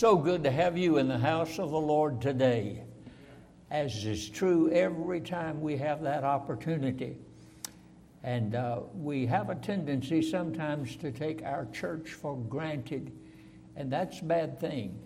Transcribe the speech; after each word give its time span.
So 0.00 0.16
good 0.16 0.42
to 0.44 0.50
have 0.50 0.78
you 0.78 0.96
in 0.96 1.08
the 1.08 1.18
house 1.18 1.58
of 1.58 1.72
the 1.72 1.78
Lord 1.78 2.22
today, 2.22 2.84
as 3.70 4.06
is 4.06 4.30
true 4.30 4.70
every 4.70 5.20
time 5.20 5.60
we 5.60 5.76
have 5.76 6.00
that 6.00 6.24
opportunity. 6.24 7.18
And 8.22 8.54
uh, 8.54 8.80
we 8.94 9.26
have 9.26 9.50
a 9.50 9.56
tendency 9.56 10.22
sometimes 10.22 10.96
to 10.96 11.12
take 11.12 11.42
our 11.44 11.66
church 11.66 12.14
for 12.14 12.34
granted, 12.34 13.12
and 13.76 13.92
that's 13.92 14.20
a 14.20 14.24
bad 14.24 14.58
thing. 14.58 14.98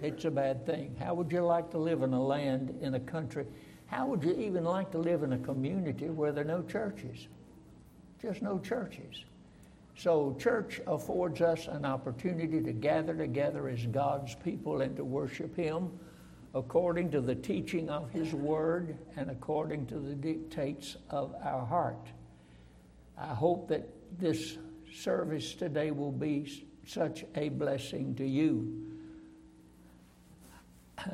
It's 0.00 0.26
a 0.26 0.30
bad 0.30 0.64
thing. 0.64 0.94
How 0.96 1.14
would 1.14 1.32
you 1.32 1.40
like 1.40 1.68
to 1.72 1.78
live 1.78 2.04
in 2.04 2.12
a 2.12 2.22
land, 2.22 2.72
in 2.80 2.94
a 2.94 3.00
country? 3.00 3.46
How 3.86 4.06
would 4.06 4.22
you 4.22 4.36
even 4.36 4.62
like 4.62 4.92
to 4.92 4.98
live 4.98 5.24
in 5.24 5.32
a 5.32 5.38
community 5.38 6.08
where 6.08 6.30
there 6.30 6.44
are 6.44 6.46
no 6.46 6.62
churches? 6.62 7.26
Just 8.22 8.42
no 8.42 8.60
churches. 8.60 9.24
So, 9.98 10.36
church 10.38 10.80
affords 10.86 11.40
us 11.40 11.68
an 11.68 11.86
opportunity 11.86 12.60
to 12.60 12.72
gather 12.72 13.14
together 13.14 13.66
as 13.68 13.86
God's 13.86 14.34
people 14.34 14.82
and 14.82 14.94
to 14.96 15.04
worship 15.04 15.56
Him 15.56 15.90
according 16.54 17.10
to 17.12 17.22
the 17.22 17.34
teaching 17.34 17.88
of 17.88 18.10
His 18.10 18.34
Word 18.34 18.98
and 19.16 19.30
according 19.30 19.86
to 19.86 19.98
the 19.98 20.14
dictates 20.14 20.96
of 21.08 21.34
our 21.42 21.64
heart. 21.64 22.08
I 23.16 23.28
hope 23.28 23.68
that 23.68 23.88
this 24.18 24.58
service 24.92 25.54
today 25.54 25.90
will 25.90 26.12
be 26.12 26.66
such 26.86 27.24
a 27.34 27.48
blessing 27.48 28.14
to 28.16 28.26
you. 28.26 28.92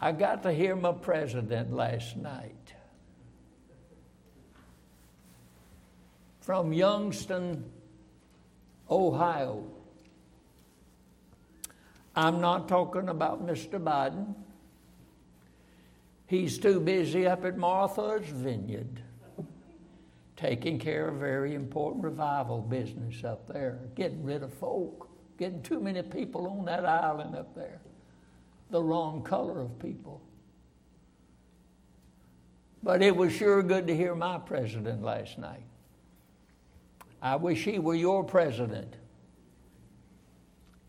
I 0.00 0.12
got 0.12 0.44
to 0.44 0.52
hear 0.52 0.76
my 0.76 0.92
president 0.92 1.72
last 1.72 2.16
night. 2.16 2.63
From 6.44 6.74
Youngstown, 6.74 7.64
Ohio. 8.90 9.64
I'm 12.14 12.38
not 12.38 12.68
talking 12.68 13.08
about 13.08 13.44
Mr. 13.44 13.82
Biden. 13.82 14.34
He's 16.26 16.58
too 16.58 16.80
busy 16.80 17.26
up 17.26 17.46
at 17.46 17.56
Martha's 17.56 18.28
Vineyard 18.28 19.00
taking 20.36 20.78
care 20.78 21.08
of 21.08 21.14
very 21.14 21.54
important 21.54 22.04
revival 22.04 22.60
business 22.60 23.24
up 23.24 23.48
there, 23.50 23.78
getting 23.94 24.22
rid 24.22 24.42
of 24.42 24.52
folk, 24.52 25.08
getting 25.38 25.62
too 25.62 25.80
many 25.80 26.02
people 26.02 26.46
on 26.46 26.66
that 26.66 26.84
island 26.84 27.34
up 27.34 27.54
there, 27.54 27.80
the 28.70 28.82
wrong 28.82 29.22
color 29.22 29.62
of 29.62 29.78
people. 29.78 30.20
But 32.82 33.00
it 33.00 33.16
was 33.16 33.32
sure 33.32 33.62
good 33.62 33.86
to 33.86 33.96
hear 33.96 34.14
my 34.14 34.36
president 34.38 35.02
last 35.02 35.38
night. 35.38 35.64
I 37.24 37.36
wish 37.36 37.64
he 37.64 37.78
were 37.78 37.94
your 37.94 38.22
president. 38.22 38.96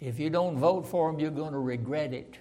If 0.01 0.19
you 0.19 0.29
don't 0.29 0.57
vote 0.57 0.85
for 0.85 1.09
him, 1.09 1.17
you're 1.17 1.31
going 1.31 1.53
to 1.53 1.59
regret 1.59 2.13
it. 2.13 2.37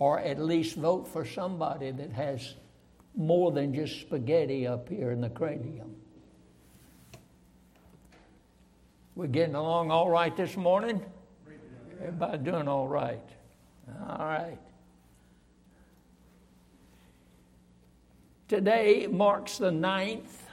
Or 0.00 0.18
at 0.18 0.40
least 0.40 0.74
vote 0.74 1.06
for 1.06 1.24
somebody 1.24 1.92
that 1.92 2.10
has 2.10 2.56
more 3.14 3.52
than 3.52 3.72
just 3.72 4.00
spaghetti 4.00 4.66
up 4.66 4.88
here 4.88 5.12
in 5.12 5.20
the 5.20 5.30
cranium. 5.30 5.94
We're 9.14 9.28
getting 9.28 9.54
along 9.54 9.92
all 9.92 10.10
right 10.10 10.36
this 10.36 10.56
morning? 10.56 11.00
Everybody 12.00 12.38
doing 12.38 12.66
all 12.66 12.88
right? 12.88 13.22
All 14.08 14.26
right. 14.26 14.58
Today 18.48 19.06
marks 19.06 19.58
the 19.58 19.70
ninth 19.70 20.45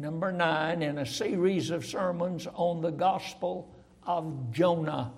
number 0.00 0.32
nine 0.32 0.80
in 0.80 0.96
a 0.96 1.04
series 1.04 1.68
of 1.70 1.84
sermons 1.84 2.48
on 2.54 2.80
the 2.80 2.90
Gospel 2.90 3.70
of 4.06 4.50
Jonah. 4.50 5.12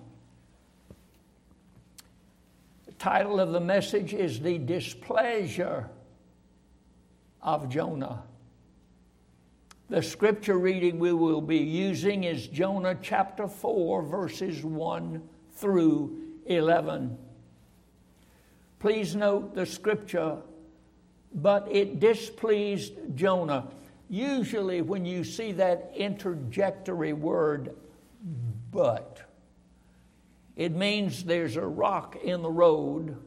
The 2.85 2.91
title 2.93 3.39
of 3.39 3.53
the 3.53 3.61
message 3.61 4.13
is 4.13 4.41
The 4.41 4.57
Displeasure 4.57 5.89
of 7.41 7.69
Jonah. 7.69 8.23
The 9.89 10.01
scripture 10.03 10.57
reading 10.57 10.99
we 10.99 11.13
will 11.13 11.41
be 11.41 11.59
using 11.59 12.25
is 12.25 12.47
Jonah 12.47 12.97
chapter 13.01 13.47
4, 13.47 14.03
verses 14.03 14.65
1 14.65 15.21
through 15.55 16.19
11. 16.45 17.17
Please 18.79 19.15
note 19.15 19.55
the 19.55 19.65
scripture, 19.65 20.39
but 21.33 21.69
it 21.71 22.01
displeased 22.01 22.93
Jonah. 23.15 23.69
Usually, 24.13 24.83
when 24.83 25.05
you 25.05 25.23
see 25.23 25.53
that 25.53 25.91
interjectory 25.95 27.13
word, 27.13 27.75
but, 28.69 29.23
it 30.55 30.75
means 30.75 31.23
there's 31.23 31.55
a 31.55 31.65
rock 31.65 32.17
in 32.23 32.43
the 32.43 32.51
road 32.51 33.17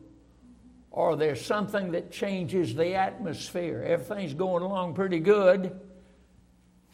or 0.93 1.17
there's 1.17 1.45
something 1.45 1.91
that 1.91 2.13
changes 2.13 2.77
the 2.77 2.95
atmosphere. 2.95 3.83
Everything's 3.85 4.33
going 4.33 4.63
along 4.63 4.95
pretty 4.95 5.19
good. 5.19 5.77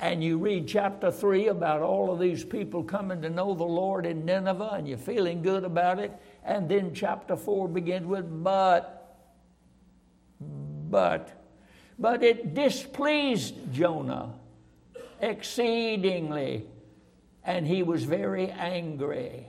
And 0.01 0.25
you 0.25 0.39
read 0.39 0.67
chapter 0.67 1.11
3 1.11 1.49
about 1.49 1.83
all 1.83 2.11
of 2.11 2.19
these 2.19 2.47
people 2.47 2.83
coming 2.83 3.21
to 3.21 3.29
know 3.29 3.53
the 3.53 3.63
Lord 3.63 4.07
in 4.07 4.25
Nineveh, 4.25 4.71
and 4.73 4.89
you're 4.89 4.97
feeling 4.97 5.43
good 5.43 5.65
about 5.65 5.99
it. 5.99 6.19
And 6.47 6.67
then 6.67 6.95
chapter 6.95 7.37
4 7.37 7.69
begins 7.69 8.07
with, 8.07 8.25
but, 8.43 9.19
but. 10.41 11.42
But 12.03 12.25
it 12.25 12.53
displeased 12.53 13.55
Jonah 13.73 14.35
exceedingly, 15.21 16.67
and 17.45 17.65
he 17.65 17.85
was 17.85 18.03
very 18.03 18.51
angry. 18.51 19.47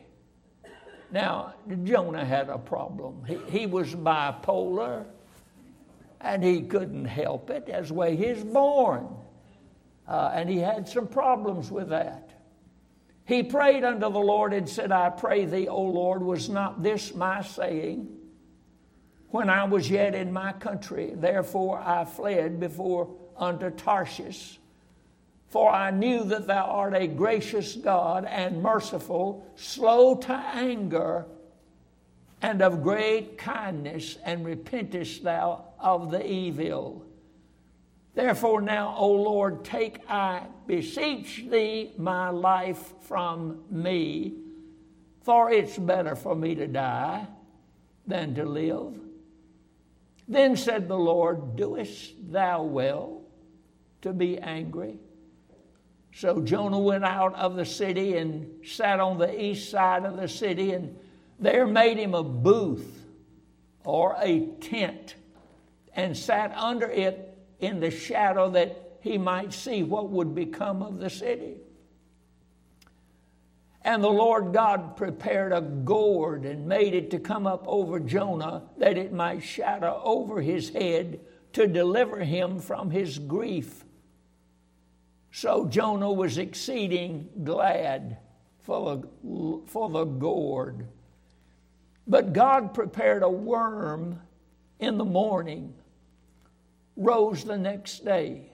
Now, 1.12 1.56
Jonah 1.84 2.24
had 2.24 2.50
a 2.50 2.59
problem. 2.59 3.25
He, 3.25 3.40
he 3.50 3.66
was 3.66 3.96
bipolar, 3.96 5.06
and 6.22 6.44
he 6.44 6.62
couldn't 6.62 7.06
help 7.06 7.50
it. 7.50 7.66
The 7.66 7.91
way 7.91 8.16
he's 8.16 8.44
born. 8.44 9.08
Uh, 10.08 10.31
and 10.35 10.47
he 10.47 10.59
had 10.59 10.88
some 10.88 11.08
problems 11.08 11.72
with 11.72 11.90
that. 11.90 12.30
He 13.25 13.41
prayed 13.41 13.84
unto 13.84 14.12
the 14.12 14.20
Lord 14.20 14.53
and 14.53 14.70
said, 14.70 14.91
I 14.91 15.09
pray 15.09 15.46
thee, 15.46 15.68
O 15.70 15.81
Lord, 15.81 16.22
was 16.22 16.50
not 16.50 16.84
this 16.84 17.16
my 17.16 17.41
saying? 17.41 18.16
When 19.33 19.49
I 19.49 19.63
was 19.63 19.89
yet 19.89 20.13
in 20.13 20.31
my 20.31 20.53
country. 20.53 21.11
Therefore 21.16 21.79
I 21.79 22.05
fled 22.05 22.59
before 22.59 23.09
unto 23.35 23.71
Tarshish. 23.71 24.59
For 25.47 25.71
I 25.71 25.89
knew 25.89 26.23
that 26.25 26.45
thou 26.45 26.66
art 26.66 26.94
a 26.94 27.07
gracious 27.07 27.75
God 27.75 28.25
and 28.25 28.61
merciful, 28.61 29.43
slow 29.55 30.13
to 30.17 30.33
anger, 30.33 31.25
and 32.43 32.61
of 32.61 32.83
great 32.83 33.39
kindness, 33.39 34.19
and 34.23 34.45
repentest 34.45 35.23
thou 35.23 35.66
of 35.79 36.11
the 36.11 36.23
evil. 36.23 37.03
Therefore, 38.13 38.61
now, 38.61 38.93
O 38.95 39.09
Lord, 39.13 39.66
take, 39.66 40.07
I 40.07 40.43
beseech 40.67 41.45
thee, 41.49 41.91
my 41.97 42.29
life 42.29 42.93
from 43.01 43.63
me, 43.72 44.35
for 45.23 45.49
it's 45.49 45.79
better 45.79 46.16
for 46.16 46.35
me 46.35 46.53
to 46.53 46.67
die 46.67 47.25
than 48.05 48.35
to 48.35 48.45
live. 48.45 48.99
Then 50.28 50.56
said 50.56 50.88
the 50.88 50.97
Lord, 50.97 51.56
Doest 51.56 52.31
thou 52.31 52.63
well 52.63 53.22
to 54.01 54.13
be 54.13 54.38
angry? 54.39 55.00
So 56.13 56.41
Jonah 56.41 56.79
went 56.79 57.03
out 57.03 57.34
of 57.35 57.56
the 57.56 57.66
city 57.66 58.17
and 58.17 58.66
sat 58.66 59.00
on 59.00 59.17
the 59.17 59.41
east 59.44 59.69
side 59.69 60.06
of 60.06 60.17
the 60.17 60.28
city, 60.28 60.72
and 60.72 60.95
there 61.39 61.66
made 61.66 61.97
him 61.97 62.13
a 62.13 62.23
booth 62.23 63.06
or 63.84 64.16
a 64.19 64.47
tent 64.61 65.16
and 65.95 66.16
sat 66.16 66.53
under 66.55 66.88
it 66.88 67.38
in 67.59 67.79
the 67.79 67.91
shadow 67.91 68.50
that 68.51 68.97
he 69.01 69.17
might 69.17 69.53
see 69.53 69.84
what 69.84 70.09
would 70.09 70.34
become 70.34 70.81
of 70.81 70.99
the 70.99 71.09
city. 71.09 71.58
And 73.85 74.02
the 74.03 74.09
Lord 74.09 74.53
God 74.53 74.96
prepared 74.96 75.52
a 75.52 75.62
gourd 75.62 76.46
and 76.46 76.68
made 76.68 76.94
it 76.94 77.12
to 77.12 77.20
come 77.20 77.46
up 77.46 77.66
over 77.68 78.00
Jonah 78.00 78.64
that 78.78 78.97
it 78.97 79.12
might 79.12 79.44
shadow 79.44 80.02
over 80.03 80.41
his 80.41 80.70
head 80.70 81.20
to 81.53 81.68
deliver 81.68 82.20
him 82.20 82.59
from 82.59 82.91
his 82.91 83.20
grief. 83.20 83.84
So 85.32 85.66
Jonah 85.66 86.12
was 86.12 86.38
exceeding 86.38 87.30
glad 87.44 88.18
for 88.62 88.96
the, 88.96 89.62
for 89.68 89.90
the 89.90 90.06
gourd. 90.06 90.88
But 92.08 92.34
God 92.34 92.74
prepared 92.74 93.24
a 93.24 93.30
worm 93.30 94.22
in 94.80 94.97
the 94.97 95.06
morning, 95.06 95.74
rose 96.96 97.44
the 97.44 97.58
next 97.58 98.06
day, 98.06 98.52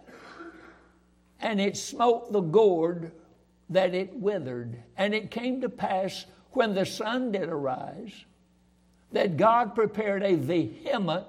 and 1.39 1.61
it 1.61 1.77
smote 1.77 2.31
the 2.31 2.41
gourd 2.41 3.11
that 3.69 3.93
it 3.93 4.13
withered. 4.13 4.81
And 4.97 5.13
it 5.13 5.31
came 5.31 5.61
to 5.61 5.69
pass 5.69 6.25
when 6.51 6.73
the 6.73 6.85
sun 6.85 7.31
did 7.31 7.49
arise 7.49 8.25
that 9.11 9.37
God 9.37 9.75
prepared 9.75 10.23
a 10.23 10.35
vehement 10.35 11.25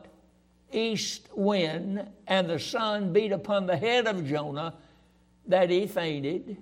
east 0.73 1.29
wind, 1.35 2.07
and 2.27 2.49
the 2.49 2.59
sun 2.59 3.13
beat 3.13 3.33
upon 3.33 3.67
the 3.67 3.77
head 3.77 4.07
of 4.07 4.27
Jonah 4.27 4.75
that 5.47 5.71
he 5.71 5.87
fainted. 5.87 6.57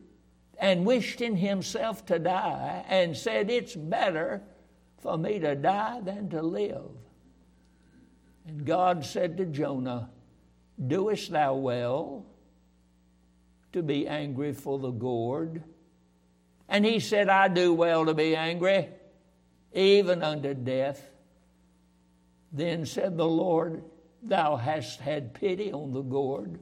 and 0.60 0.84
wished 0.84 1.20
in 1.20 1.36
himself 1.36 2.04
to 2.04 2.19
die 2.19 2.84
and 2.88 3.16
said, 3.16 3.48
It's 3.48 3.76
better 3.76 4.42
for 4.98 5.16
me 5.16 5.38
to 5.38 5.54
die 5.54 6.00
than 6.00 6.28
to 6.30 6.42
live. 6.42 6.90
And 8.44 8.64
God 8.64 9.04
said 9.04 9.36
to 9.36 9.46
Jonah, 9.46 10.10
Doest 10.84 11.30
thou 11.30 11.54
well 11.54 12.26
to 13.72 13.82
be 13.82 14.06
angry 14.06 14.52
for 14.52 14.78
the 14.78 14.90
gourd? 14.90 15.62
And 16.68 16.84
he 16.84 17.00
said, 17.00 17.28
I 17.28 17.48
do 17.48 17.72
well 17.72 18.06
to 18.06 18.14
be 18.14 18.36
angry, 18.36 18.88
even 19.72 20.22
unto 20.22 20.54
death. 20.54 21.02
Then 22.52 22.86
said 22.86 23.16
the 23.16 23.26
Lord, 23.26 23.82
Thou 24.22 24.56
hast 24.56 25.00
had 25.00 25.34
pity 25.34 25.72
on 25.72 25.92
the 25.92 26.02
gourd, 26.02 26.58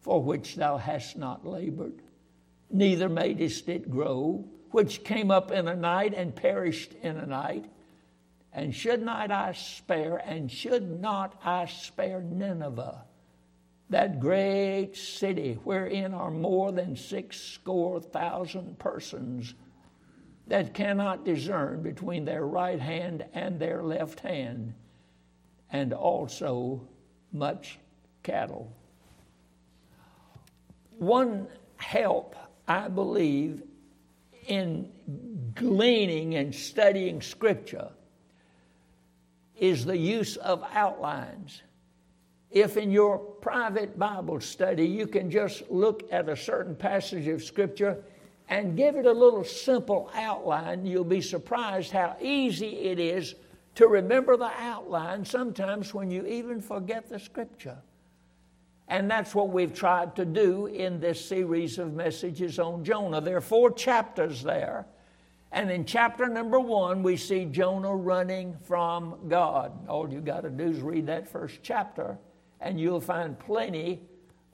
for 0.00 0.22
which 0.22 0.56
thou 0.56 0.78
hast 0.78 1.16
not 1.16 1.46
labored, 1.46 2.00
neither 2.70 3.08
madest 3.08 3.68
it 3.68 3.90
grow, 3.90 4.48
which 4.70 5.04
came 5.04 5.30
up 5.30 5.50
in 5.50 5.68
a 5.68 5.76
night 5.76 6.14
and 6.14 6.34
perished 6.34 6.94
in 7.02 7.16
a 7.16 7.26
night. 7.26 7.66
And 8.52 8.74
should 8.74 9.02
not 9.02 9.30
I 9.30 9.52
spare, 9.52 10.16
and 10.16 10.50
should 10.50 11.00
not 11.00 11.38
I 11.44 11.66
spare 11.66 12.20
Nineveh, 12.20 13.04
that 13.90 14.20
great 14.20 14.96
city 14.96 15.58
wherein 15.64 16.14
are 16.14 16.30
more 16.30 16.70
than 16.72 16.96
six 16.96 17.40
score 17.40 18.00
thousand 18.00 18.78
persons 18.78 19.54
that 20.46 20.74
cannot 20.74 21.24
discern 21.24 21.82
between 21.82 22.24
their 22.24 22.46
right 22.46 22.80
hand 22.80 23.24
and 23.34 23.60
their 23.60 23.82
left 23.82 24.20
hand, 24.20 24.74
and 25.70 25.92
also 25.92 26.88
much 27.32 27.78
cattle. 28.22 28.72
One 30.98 31.46
help, 31.76 32.36
I 32.66 32.88
believe, 32.88 33.62
in 34.46 34.90
gleaning 35.54 36.34
and 36.34 36.54
studying 36.54 37.22
Scripture 37.22 37.90
is 39.56 39.84
the 39.84 39.96
use 39.96 40.36
of 40.36 40.64
outlines. 40.72 41.62
If 42.50 42.76
in 42.76 42.90
your 42.90 43.18
private 43.18 43.98
Bible 43.98 44.40
study 44.40 44.86
you 44.86 45.06
can 45.06 45.30
just 45.30 45.70
look 45.70 46.02
at 46.10 46.28
a 46.28 46.36
certain 46.36 46.74
passage 46.74 47.28
of 47.28 47.42
Scripture 47.42 48.02
and 48.48 48.76
give 48.76 48.96
it 48.96 49.06
a 49.06 49.12
little 49.12 49.44
simple 49.44 50.10
outline, 50.14 50.84
you'll 50.84 51.04
be 51.04 51.20
surprised 51.20 51.92
how 51.92 52.16
easy 52.20 52.78
it 52.78 52.98
is 52.98 53.36
to 53.76 53.86
remember 53.86 54.36
the 54.36 54.50
outline 54.58 55.24
sometimes 55.24 55.94
when 55.94 56.10
you 56.10 56.26
even 56.26 56.60
forget 56.60 57.08
the 57.08 57.18
Scripture. 57.18 57.78
And 58.88 59.08
that's 59.08 59.36
what 59.36 59.50
we've 59.50 59.72
tried 59.72 60.16
to 60.16 60.24
do 60.24 60.66
in 60.66 60.98
this 60.98 61.24
series 61.24 61.78
of 61.78 61.94
messages 61.94 62.58
on 62.58 62.84
Jonah. 62.84 63.20
There 63.20 63.36
are 63.36 63.40
four 63.40 63.70
chapters 63.70 64.42
there. 64.42 64.86
And 65.52 65.70
in 65.70 65.84
chapter 65.84 66.26
number 66.28 66.58
one, 66.58 67.04
we 67.04 67.16
see 67.16 67.44
Jonah 67.44 67.94
running 67.94 68.56
from 68.64 69.28
God. 69.28 69.72
All 69.88 70.12
you 70.12 70.20
got 70.20 70.42
to 70.42 70.50
do 70.50 70.64
is 70.64 70.80
read 70.80 71.06
that 71.06 71.28
first 71.28 71.60
chapter, 71.62 72.18
and 72.60 72.78
you'll 72.78 73.00
find 73.00 73.38
plenty 73.38 74.02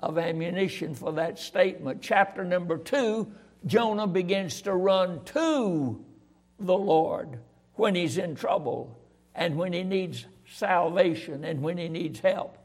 of 0.00 0.18
ammunition 0.18 0.94
for 0.94 1.12
that 1.12 1.38
statement. 1.38 2.02
Chapter 2.02 2.44
number 2.44 2.78
two, 2.78 3.32
Jonah 3.64 4.06
begins 4.06 4.62
to 4.62 4.74
run 4.74 5.24
to 5.26 6.04
the 6.60 6.76
Lord 6.76 7.38
when 7.74 7.94
he's 7.94 8.18
in 8.18 8.34
trouble 8.34 8.98
and 9.34 9.56
when 9.56 9.72
he 9.72 9.82
needs 9.82 10.24
salvation 10.46 11.44
and 11.44 11.62
when 11.62 11.76
he 11.78 11.88
needs 11.88 12.20
help. 12.20 12.58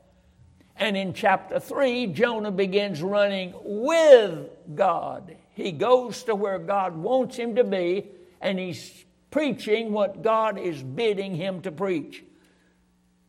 And 0.78 0.96
in 0.98 1.14
chapter 1.14 1.60
3, 1.60 2.08
Jonah 2.08 2.52
begins 2.52 3.02
running 3.02 3.54
with 3.64 4.50
God. 4.74 5.36
He 5.54 5.72
goes 5.72 6.24
to 6.24 6.34
where 6.34 6.60
God 6.60 6.96
wants 6.96 7.36
him 7.38 7.56
to 7.56 7.64
be, 7.64 8.08
and 8.40 8.58
he's 8.58 9.06
preaching 9.30 9.92
what 9.92 10.24
God 10.24 10.58
is 10.58 10.82
bidding 10.82 11.36
him 11.36 11.62
to 11.62 11.72
preach. 11.72 12.24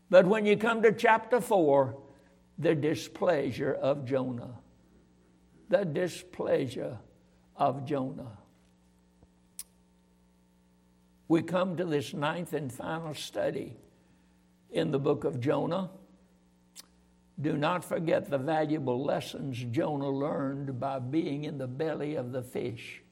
But 0.09 0.27
when 0.27 0.47
you 0.47 0.57
come 0.57 0.83
to 0.83 0.93
chapter 0.93 1.41
4, 1.41 1.97
the 2.63 2.75
displeasure 2.77 3.75
of 3.75 4.05
Jonah. 4.05 4.55
The 5.69 5.85
displeasure 5.85 6.99
of 7.57 7.85
Jonah. 7.85 8.39
We 11.27 11.43
come 11.43 11.77
to 11.77 11.85
this 11.85 12.15
ninth 12.15 12.53
and 12.53 12.73
final 12.73 13.15
study 13.15 13.77
in 14.71 14.91
the 14.91 14.99
book 14.99 15.25
of 15.25 15.41
Jonah. 15.41 15.91
Do 17.41 17.57
not 17.57 17.85
forget 17.85 18.31
the 18.31 18.39
valuable 18.39 19.03
lessons 19.03 19.65
Jonah 19.71 20.11
learned 20.11 20.79
by 20.79 21.01
being 21.01 21.45
in 21.45 21.59
the 21.59 21.67
belly 21.67 22.15
of 22.15 22.31
the 22.31 22.43
fish. 22.43 23.03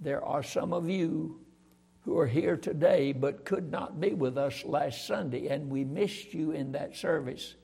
There 0.00 0.24
are 0.24 0.42
some 0.44 0.72
of 0.72 0.88
you 0.88 1.40
who 2.02 2.16
are 2.18 2.26
here 2.26 2.56
today 2.56 3.12
but 3.12 3.44
could 3.44 3.70
not 3.70 4.00
be 4.00 4.14
with 4.14 4.38
us 4.38 4.64
last 4.64 5.06
Sunday, 5.06 5.48
and 5.48 5.70
we 5.70 5.84
missed 5.84 6.34
you 6.34 6.52
in 6.52 6.72
that 6.72 6.94
service. 6.94 7.56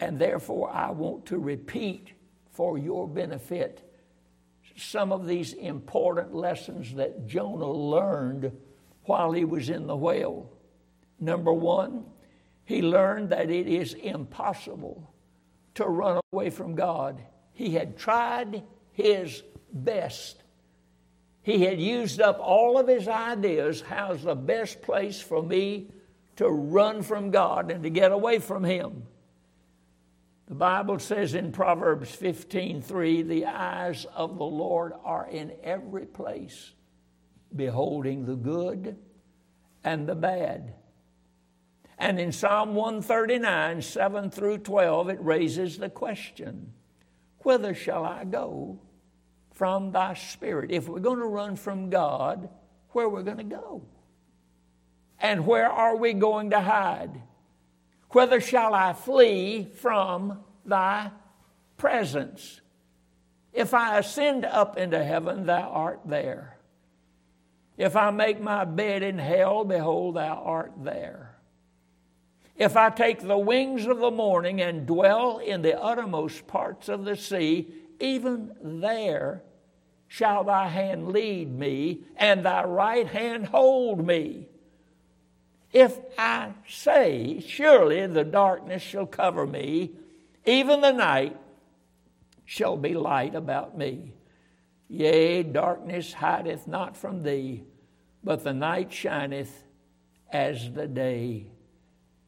And 0.00 0.18
therefore, 0.18 0.70
I 0.70 0.90
want 0.90 1.26
to 1.26 1.38
repeat 1.38 2.12
for 2.50 2.78
your 2.78 3.08
benefit 3.08 3.82
some 4.76 5.12
of 5.12 5.26
these 5.26 5.52
important 5.54 6.34
lessons 6.34 6.94
that 6.94 7.26
Jonah 7.26 7.70
learned 7.70 8.52
while 9.04 9.32
he 9.32 9.44
was 9.44 9.68
in 9.68 9.86
the 9.86 9.96
whale. 9.96 10.50
Number 11.18 11.52
one, 11.52 12.04
he 12.64 12.82
learned 12.82 13.30
that 13.30 13.50
it 13.50 13.66
is 13.66 13.94
impossible 13.94 15.12
to 15.74 15.84
run 15.84 16.20
away 16.32 16.50
from 16.50 16.74
God. 16.74 17.20
He 17.52 17.70
had 17.70 17.96
tried 17.96 18.62
his 18.92 19.42
best. 19.72 20.42
He 21.42 21.64
had 21.64 21.80
used 21.80 22.20
up 22.20 22.38
all 22.40 22.78
of 22.78 22.86
his 22.86 23.08
ideas. 23.08 23.80
How's 23.80 24.22
the 24.22 24.34
best 24.34 24.82
place 24.82 25.20
for 25.20 25.42
me 25.42 25.88
to 26.36 26.48
run 26.48 27.02
from 27.02 27.30
God 27.30 27.70
and 27.70 27.82
to 27.82 27.90
get 27.90 28.12
away 28.12 28.38
from 28.38 28.62
Him? 28.62 29.02
The 30.48 30.54
Bible 30.54 30.98
says 30.98 31.34
in 31.34 31.52
Proverbs 31.52 32.10
15:3, 32.16 33.22
the 33.22 33.44
eyes 33.44 34.06
of 34.06 34.38
the 34.38 34.46
Lord 34.46 34.94
are 35.04 35.28
in 35.28 35.52
every 35.62 36.06
place, 36.06 36.72
beholding 37.54 38.24
the 38.24 38.34
good 38.34 38.96
and 39.84 40.08
the 40.08 40.14
bad. 40.14 40.72
And 41.98 42.18
in 42.18 42.32
Psalm 42.32 42.74
139, 42.74 43.82
7 43.82 44.30
through 44.30 44.58
12, 44.58 45.10
it 45.10 45.22
raises 45.22 45.76
the 45.76 45.90
question 45.90 46.72
Whither 47.40 47.74
shall 47.74 48.06
I 48.06 48.24
go 48.24 48.80
from 49.52 49.92
thy 49.92 50.14
spirit? 50.14 50.70
If 50.70 50.88
we're 50.88 51.00
going 51.00 51.18
to 51.18 51.26
run 51.26 51.56
from 51.56 51.90
God, 51.90 52.48
where 52.92 53.04
are 53.04 53.10
we 53.10 53.22
going 53.22 53.36
to 53.36 53.44
go? 53.44 53.82
And 55.20 55.46
where 55.46 55.68
are 55.68 55.96
we 55.96 56.14
going 56.14 56.50
to 56.50 56.60
hide? 56.60 57.20
Whither 58.10 58.40
shall 58.40 58.74
I 58.74 58.92
flee 58.94 59.68
from 59.74 60.38
thy 60.64 61.10
presence? 61.76 62.60
If 63.52 63.74
I 63.74 63.98
ascend 63.98 64.44
up 64.44 64.76
into 64.76 65.02
heaven, 65.02 65.46
thou 65.46 65.68
art 65.68 66.00
there. 66.04 66.56
If 67.76 67.96
I 67.96 68.10
make 68.10 68.40
my 68.40 68.64
bed 68.64 69.02
in 69.02 69.18
hell, 69.18 69.64
behold, 69.64 70.16
thou 70.16 70.42
art 70.44 70.72
there. 70.82 71.36
If 72.56 72.76
I 72.76 72.90
take 72.90 73.20
the 73.20 73.38
wings 73.38 73.86
of 73.86 73.98
the 73.98 74.10
morning 74.10 74.60
and 74.60 74.86
dwell 74.86 75.38
in 75.38 75.62
the 75.62 75.80
uttermost 75.80 76.46
parts 76.48 76.88
of 76.88 77.04
the 77.04 77.16
sea, 77.16 77.68
even 78.00 78.52
there 78.60 79.42
shall 80.08 80.42
thy 80.42 80.68
hand 80.68 81.12
lead 81.12 81.50
me, 81.56 82.00
and 82.16 82.44
thy 82.44 82.64
right 82.64 83.06
hand 83.06 83.46
hold 83.46 84.04
me. 84.04 84.48
If 85.72 85.98
I 86.16 86.52
say, 86.66 87.40
Surely 87.46 88.06
the 88.06 88.24
darkness 88.24 88.82
shall 88.82 89.06
cover 89.06 89.46
me, 89.46 89.92
even 90.46 90.80
the 90.80 90.92
night 90.92 91.36
shall 92.44 92.76
be 92.76 92.94
light 92.94 93.34
about 93.34 93.76
me. 93.76 94.14
Yea, 94.88 95.42
darkness 95.42 96.14
hideth 96.14 96.66
not 96.66 96.96
from 96.96 97.22
thee, 97.22 97.64
but 98.24 98.42
the 98.42 98.54
night 98.54 98.90
shineth 98.90 99.64
as 100.32 100.72
the 100.72 100.86
day. 100.86 101.48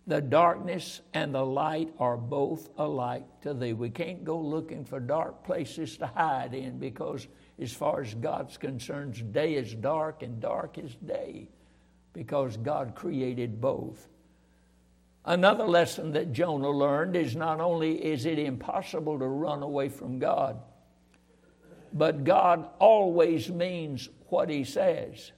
The 0.06 0.20
darkness 0.20 1.00
and 1.14 1.34
the 1.34 1.44
light 1.44 1.94
are 1.98 2.16
both 2.18 2.68
alike 2.76 3.24
to 3.42 3.54
thee. 3.54 3.72
We 3.72 3.88
can't 3.88 4.24
go 4.24 4.38
looking 4.38 4.84
for 4.84 5.00
dark 5.00 5.44
places 5.44 5.96
to 5.98 6.06
hide 6.06 6.52
in 6.52 6.78
because, 6.78 7.26
as 7.58 7.72
far 7.72 8.02
as 8.02 8.12
God's 8.14 8.58
concerned, 8.58 9.32
day 9.32 9.54
is 9.54 9.72
dark 9.74 10.22
and 10.22 10.40
dark 10.40 10.76
is 10.76 10.94
day 10.96 11.48
because 12.12 12.56
God 12.56 12.94
created 12.94 13.60
both. 13.60 14.08
Another 15.24 15.64
lesson 15.64 16.12
that 16.12 16.32
Jonah 16.32 16.70
learned 16.70 17.14
is 17.14 17.36
not 17.36 17.60
only 17.60 18.04
is 18.04 18.24
it 18.24 18.38
impossible 18.38 19.18
to 19.18 19.26
run 19.26 19.62
away 19.62 19.88
from 19.88 20.18
God, 20.18 20.60
but 21.92 22.24
God 22.24 22.68
always 22.78 23.50
means 23.50 24.08
what 24.28 24.48
he 24.48 24.64
says. 24.64 25.32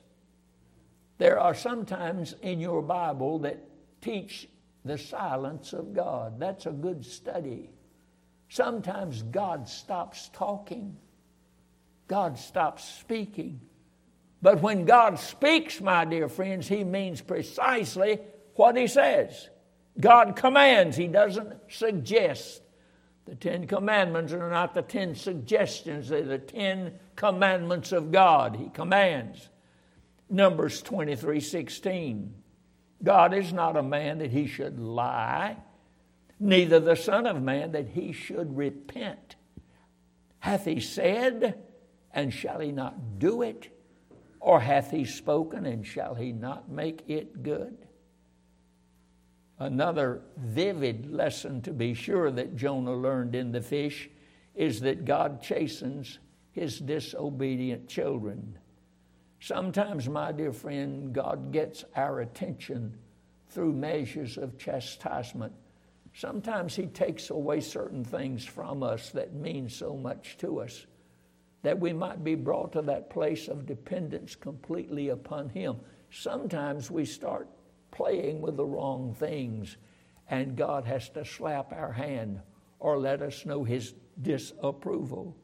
There 1.19 1.39
are 1.39 1.55
some 1.55 1.85
times 1.85 2.35
in 2.43 2.61
your 2.61 2.83
Bible 2.83 3.41
that 3.41 3.59
teach 4.01 4.49
the 4.85 4.99
silence 4.99 5.73
of 5.73 5.95
God. 5.95 6.39
That's 6.39 6.67
a 6.67 6.73
good 6.73 7.05
study. 7.05 7.71
Sometimes 8.49 9.23
God 9.23 9.69
stops 9.69 10.31
talking. 10.33 10.97
God 12.09 12.39
stops 12.39 12.85
speaking. 12.85 13.61
But 14.43 14.61
when 14.61 14.85
God 14.85 15.19
speaks, 15.21 15.81
my 15.81 16.05
dear 16.05 16.29
friends, 16.29 16.67
He 16.67 16.83
means 16.83 17.21
precisely 17.21 18.19
what 18.57 18.77
He 18.77 18.89
says. 18.89 19.49
God 19.99 20.35
commands, 20.37 20.97
He 20.97 21.07
doesn't 21.07 21.55
suggest. 21.69 22.61
The 23.25 23.37
Ten 23.37 23.69
Commandments 23.69 24.33
are 24.33 24.51
not 24.51 24.75
the 24.75 24.83
ten 24.83 25.15
suggestions, 25.15 26.09
they're 26.09 26.23
the 26.23 26.39
ten 26.39 26.95
commandments 27.15 27.93
of 27.93 28.11
God. 28.11 28.57
He 28.57 28.69
commands. 28.69 29.49
Numbers 30.29 30.83
23 30.83 31.41
16. 31.41 32.35
God 33.03 33.35
is 33.35 33.53
not 33.53 33.77
a 33.77 33.83
man 33.83 34.19
that 34.19 34.31
he 34.31 34.47
should 34.47 34.79
lie, 34.79 35.57
neither 36.39 36.81
the 36.81 36.97
Son 36.97 37.27
of 37.27 37.43
Man 37.43 37.73
that 37.73 37.89
he 37.89 38.13
should 38.13 38.57
repent. 38.57 39.37
Hath 40.39 40.65
he 40.65 40.81
said, 40.81 41.59
and 42.13 42.33
shall 42.33 42.61
he 42.61 42.73
not 42.73 43.19
do 43.19 43.43
it? 43.43 43.71
Or 44.43 44.59
hath 44.59 44.91
he 44.91 45.05
spoken, 45.05 45.67
and 45.67 45.87
shall 45.87 46.17
he 46.17 46.33
not 46.33 46.69
make 46.69 47.09
it 47.09 47.45
good? 47.45 47.87
Another 49.57 50.23
vivid 50.37 51.09
lesson, 51.13 51.63
to 51.63 51.73
be 51.73 51.95
sure, 51.95 52.29
that 52.33 52.57
Jonah 52.57 52.97
learned 52.97 53.37
in 53.37 53.53
the 53.53 53.61
fish 53.61 54.11
is 54.57 54.81
that 54.81 55.05
God 55.05 55.41
chastens 55.43 56.19
his 56.51 56.81
disobedient 56.81 57.89
children. 57.89 58.59
Sometimes, 59.39 60.09
my 60.09 60.33
dear 60.33 60.53
friend, 60.53 61.13
God 61.13 61.53
gets 61.53 61.85
our 61.95 62.21
attention 62.21 62.99
through 63.49 63.75
measures 63.75 64.39
of 64.39 64.59
chastisement. 64.59 65.53
Sometimes 66.15 66.75
He 66.75 66.87
takes 66.87 67.31
away 67.31 67.61
certain 67.61 68.05
things 68.05 68.45
from 68.45 68.83
us 68.83 69.11
that 69.11 69.35
mean 69.35 69.69
so 69.69 69.97
much 69.97 70.37
to 70.39 70.61
us 70.61 70.85
that 71.63 71.79
we 71.79 71.93
might 71.93 72.23
be 72.25 72.35
brought 72.35 72.73
to 72.73 72.83
that 72.83 73.11
place 73.11 73.49
of 73.49 73.67
dependence 73.67 74.35
completely 74.35 75.09
upon 75.09 75.49
Him. 75.49 75.77
Sometimes 76.11 76.91
we 76.91 77.05
start 77.05 77.49
playing 77.91 78.41
with 78.41 78.57
the 78.57 78.67
wrong 78.67 79.15
things, 79.15 79.77
and 80.29 80.57
God 80.57 80.85
has 80.85 81.09
to 81.11 81.25
slap 81.25 81.73
our 81.73 81.93
hand 81.93 82.41
or 82.79 82.99
let 82.99 83.23
us 83.23 83.47
know 83.47 83.65
His 83.65 83.95
disapproval. 84.21 85.37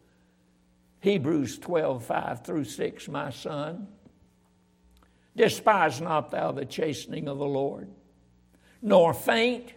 Hebrews 1.00 1.58
12, 1.58 2.04
5 2.04 2.44
through 2.44 2.64
6, 2.64 3.08
my 3.08 3.30
son. 3.30 3.86
Despise 5.36 6.00
not 6.00 6.32
thou 6.32 6.50
the 6.50 6.64
chastening 6.64 7.28
of 7.28 7.38
the 7.38 7.46
Lord, 7.46 7.88
nor 8.82 9.14
faint 9.14 9.72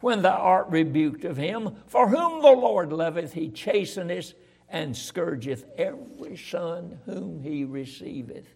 when 0.00 0.22
thou 0.22 0.36
art 0.36 0.66
rebuked 0.68 1.24
of 1.24 1.36
him. 1.36 1.76
For 1.86 2.08
whom 2.08 2.42
the 2.42 2.50
Lord 2.50 2.92
loveth, 2.92 3.34
he 3.34 3.50
chasteneth 3.50 4.34
and 4.70 4.96
scourgeth 4.96 5.64
every 5.76 6.36
son 6.36 7.00
whom 7.04 7.42
he 7.42 7.64
receiveth. 7.64 8.46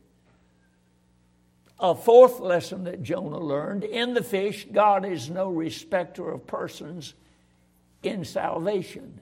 A 1.81 1.95
fourth 1.95 2.39
lesson 2.39 2.85
that 2.85 3.03
Jonah 3.03 3.41
learned 3.41 3.83
in 3.85 4.15
the 4.15 4.23
fish 4.23 4.67
God 4.71 5.05
is 5.05 5.29
no 5.29 5.51
respecter 5.51 6.31
of 6.31 6.47
persons 6.47 7.15
in 8.03 8.25
salvation. 8.25 9.21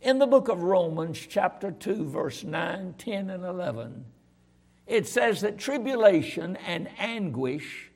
In 0.00 0.18
the 0.18 0.26
book 0.26 0.48
of 0.48 0.62
Romans, 0.62 1.18
chapter 1.18 1.72
2, 1.72 2.08
verse 2.08 2.44
9, 2.44 2.94
10, 2.96 3.30
and 3.30 3.44
11, 3.44 4.04
it 4.86 5.06
says 5.06 5.40
that 5.40 5.58
tribulation 5.58 6.56
and 6.66 6.88
anguish 6.98 7.90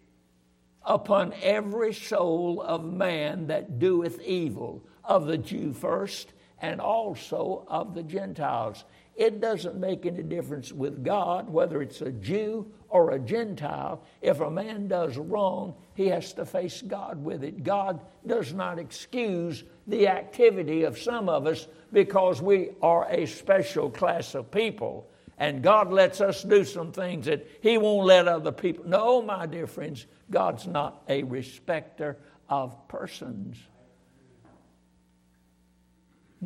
upon 0.84 1.34
every 1.42 1.92
soul 1.92 2.62
of 2.62 2.84
man 2.84 3.48
that 3.48 3.78
doeth 3.78 4.20
evil, 4.22 4.84
of 5.04 5.26
the 5.26 5.38
Jew 5.38 5.72
first, 5.72 6.32
and 6.60 6.80
also 6.80 7.64
of 7.68 7.94
the 7.94 8.02
Gentiles. 8.02 8.84
It 9.14 9.40
doesn't 9.40 9.78
make 9.78 10.04
any 10.04 10.22
difference 10.22 10.72
with 10.72 11.02
God 11.02 11.48
whether 11.48 11.80
it's 11.80 12.02
a 12.02 12.12
Jew 12.12 12.70
or 12.88 13.12
a 13.12 13.18
Gentile. 13.18 14.02
If 14.20 14.40
a 14.40 14.50
man 14.50 14.88
does 14.88 15.16
wrong, 15.16 15.74
he 15.94 16.08
has 16.08 16.32
to 16.34 16.44
face 16.44 16.82
God 16.82 17.22
with 17.22 17.42
it. 17.42 17.64
God 17.64 18.00
does 18.26 18.52
not 18.52 18.78
excuse 18.78 19.64
the 19.86 20.08
activity 20.08 20.84
of 20.84 20.98
some 20.98 21.28
of 21.28 21.46
us 21.46 21.66
because 21.92 22.42
we 22.42 22.70
are 22.82 23.06
a 23.10 23.26
special 23.26 23.90
class 23.90 24.34
of 24.34 24.50
people. 24.50 25.08
And 25.38 25.62
God 25.62 25.92
lets 25.92 26.20
us 26.20 26.42
do 26.42 26.64
some 26.64 26.92
things 26.92 27.26
that 27.26 27.46
He 27.60 27.76
won't 27.76 28.06
let 28.06 28.26
other 28.26 28.52
people. 28.52 28.86
No, 28.86 29.20
my 29.20 29.44
dear 29.44 29.66
friends, 29.66 30.06
God's 30.30 30.66
not 30.66 31.02
a 31.08 31.22
respecter 31.24 32.16
of 32.48 32.88
persons 32.88 33.58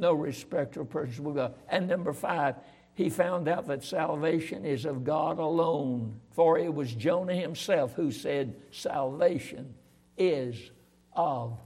no 0.00 0.12
respecter 0.12 0.80
of 0.80 0.90
persons 0.90 1.20
with 1.20 1.36
God. 1.36 1.54
And 1.68 1.86
number 1.86 2.12
five, 2.12 2.56
he 2.94 3.08
found 3.08 3.48
out 3.48 3.66
that 3.68 3.84
salvation 3.84 4.64
is 4.64 4.84
of 4.84 5.04
God 5.04 5.38
alone. 5.38 6.20
For 6.32 6.58
it 6.58 6.72
was 6.72 6.92
Jonah 6.92 7.34
himself 7.34 7.94
who 7.94 8.10
said, 8.10 8.56
Salvation 8.70 9.74
is 10.18 10.70
of 11.12 11.58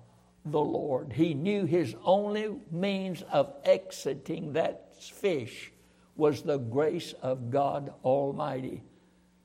the 0.45 0.61
Lord. 0.61 1.12
He 1.12 1.35
knew 1.35 1.64
his 1.64 1.97
only 2.05 2.57
means 2.71 3.23
of 3.33 3.53
exiting 3.64 4.53
that 4.53 5.03
fish 5.03 5.73
was 6.17 6.43
the 6.43 6.59
grace 6.59 7.14
of 7.23 7.50
God 7.50 7.93
Almighty. 8.05 8.83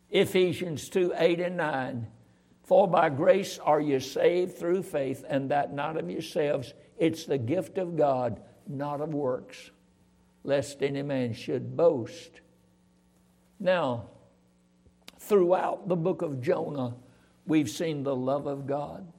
Ephesians 0.09 0.89
2 0.89 1.13
8 1.15 1.39
and 1.39 1.57
9. 1.57 2.07
For 2.63 2.87
by 2.87 3.09
grace 3.09 3.57
are 3.57 3.81
you 3.81 3.99
saved 3.99 4.57
through 4.57 4.83
faith, 4.83 5.25
and 5.27 5.49
that 5.49 5.73
not 5.73 5.97
of 5.97 6.09
yourselves, 6.09 6.73
it's 6.99 7.25
the 7.25 7.39
gift 7.39 7.79
of 7.79 7.97
God 7.97 8.41
not 8.69 9.01
of 9.01 9.13
works, 9.13 9.71
lest 10.43 10.81
any 10.81 11.01
man 11.01 11.33
should 11.33 11.75
boast. 11.75 12.41
Now, 13.59 14.05
throughout 15.17 15.87
the 15.87 15.95
book 15.95 16.21
of 16.21 16.41
Jonah, 16.41 16.95
we've 17.45 17.69
seen 17.69 18.03
the 18.03 18.15
love 18.15 18.45
of 18.45 18.67
God 18.67 19.11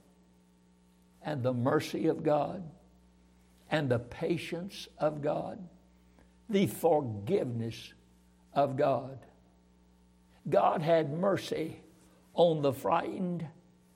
and 1.23 1.43
the 1.43 1.53
mercy 1.53 2.07
of 2.07 2.23
God 2.23 2.63
and 3.71 3.91
the 3.91 3.99
patience 3.99 4.89
of 4.99 5.21
God, 5.21 5.59
the 6.49 6.67
forgiveness 6.67 7.93
of 8.55 8.77
God. 8.77 9.19
God 10.49 10.81
had 10.81 11.13
mercy 11.13 11.81
on 12.35 12.63
the 12.63 12.73
frightened, 12.73 13.47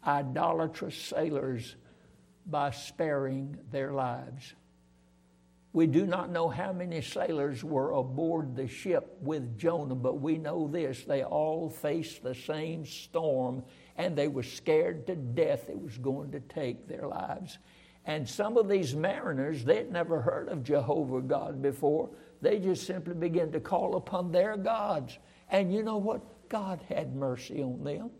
idolatrous 0.06 0.96
sailors 0.96 1.76
by 2.46 2.70
sparing 2.70 3.56
their 3.70 3.92
lives. 3.92 4.54
We 5.75 5.88
do 5.88 6.07
not 6.07 6.31
know 6.31 6.49
how 6.49 6.73
many 6.73 7.02
sailors 7.02 7.64
were 7.64 7.90
aboard 7.90 8.54
the 8.54 8.69
ship 8.69 9.19
with 9.21 9.59
Jonah, 9.59 9.97
but 9.97 10.21
we 10.21 10.38
know 10.38 10.69
this 10.69 11.02
they 11.02 11.25
all 11.25 11.69
faced 11.69 12.23
the 12.23 12.33
same 12.35 12.87
storm 12.87 13.64
and 13.97 14.14
they 14.14 14.28
were 14.28 14.45
scared 14.45 15.04
to 15.09 15.16
death 15.16 15.69
it 15.69 15.76
was 15.76 15.99
going 15.99 16.31
to 16.31 16.38
take 16.38 16.87
their 16.87 17.09
lives. 17.09 17.59
And 18.04 18.28
some 18.28 18.57
of 18.57 18.69
these 18.69 18.95
mariners, 18.95 19.64
they'd 19.64 19.90
never 19.90 20.21
heard 20.21 20.49
of 20.49 20.62
Jehovah 20.62 21.23
God 21.23 21.61
before. 21.61 22.09
They 22.40 22.61
just 22.61 22.87
simply 22.87 23.14
began 23.14 23.50
to 23.50 23.59
call 23.59 23.97
upon 23.97 24.31
their 24.31 24.57
gods. 24.57 25.19
And 25.50 25.75
you 25.75 25.83
know 25.83 25.99
what? 25.99 26.49
God 26.49 26.83
had 26.88 27.16
mercy 27.16 27.61
on 27.64 27.83
them. 27.83 28.11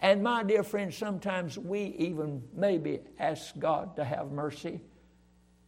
And 0.00 0.22
my 0.22 0.42
dear 0.42 0.62
friends, 0.62 0.94
sometimes 0.98 1.56
we 1.56 1.96
even 1.98 2.42
maybe 2.52 3.00
ask 3.18 3.58
God 3.58 3.96
to 3.96 4.04
have 4.04 4.30
mercy 4.30 4.82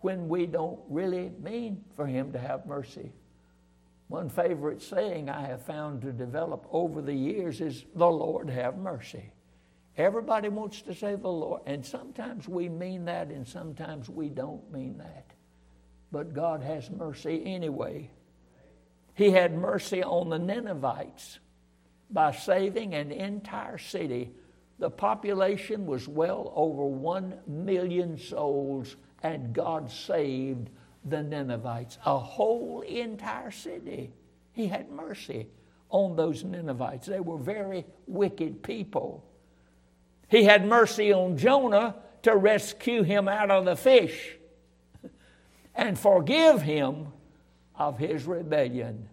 when 0.00 0.28
we 0.28 0.46
don't 0.46 0.80
really 0.88 1.30
mean 1.42 1.84
for 1.96 2.06
Him 2.06 2.32
to 2.32 2.38
have 2.38 2.66
mercy. 2.66 3.12
One 4.08 4.30
favorite 4.30 4.80
saying 4.82 5.28
I 5.28 5.46
have 5.46 5.62
found 5.66 6.02
to 6.02 6.12
develop 6.12 6.66
over 6.70 7.02
the 7.02 7.14
years 7.14 7.60
is, 7.60 7.84
The 7.94 8.06
Lord 8.06 8.48
have 8.48 8.78
mercy. 8.78 9.32
Everybody 9.98 10.48
wants 10.48 10.80
to 10.82 10.94
say 10.94 11.16
the 11.16 11.28
Lord, 11.28 11.62
and 11.66 11.84
sometimes 11.84 12.46
we 12.48 12.68
mean 12.68 13.06
that, 13.06 13.28
and 13.28 13.46
sometimes 13.46 14.08
we 14.08 14.28
don't 14.28 14.72
mean 14.72 14.98
that. 14.98 15.32
But 16.12 16.34
God 16.34 16.62
has 16.62 16.88
mercy 16.88 17.42
anyway. 17.44 18.08
He 19.14 19.32
had 19.32 19.58
mercy 19.58 20.04
on 20.04 20.28
the 20.28 20.38
Ninevites 20.38 21.40
by 22.10 22.30
saving 22.30 22.94
an 22.94 23.10
entire 23.10 23.76
city. 23.76 24.30
The 24.78 24.88
population 24.88 25.84
was 25.84 26.06
well 26.06 26.52
over 26.54 26.84
one 26.84 27.34
million 27.48 28.16
souls 28.16 28.94
and 29.22 29.52
God 29.52 29.90
saved 29.90 30.70
the 31.04 31.22
Ninevites, 31.22 31.98
a 32.04 32.18
whole 32.18 32.82
entire 32.82 33.50
city. 33.50 34.10
He 34.52 34.66
had 34.66 34.90
mercy 34.90 35.48
on 35.90 36.16
those 36.16 36.44
Ninevites. 36.44 37.06
They 37.06 37.20
were 37.20 37.38
very 37.38 37.86
wicked 38.06 38.62
people. 38.62 39.24
He 40.28 40.44
had 40.44 40.66
mercy 40.66 41.12
on 41.12 41.38
Jonah 41.38 41.96
to 42.22 42.36
rescue 42.36 43.02
him 43.02 43.28
out 43.28 43.50
of 43.50 43.64
the 43.64 43.76
fish 43.76 44.36
and 45.74 45.98
forgive 45.98 46.60
him 46.60 47.08
of 47.76 47.98
his 47.98 48.26
rebellion. 48.26 49.08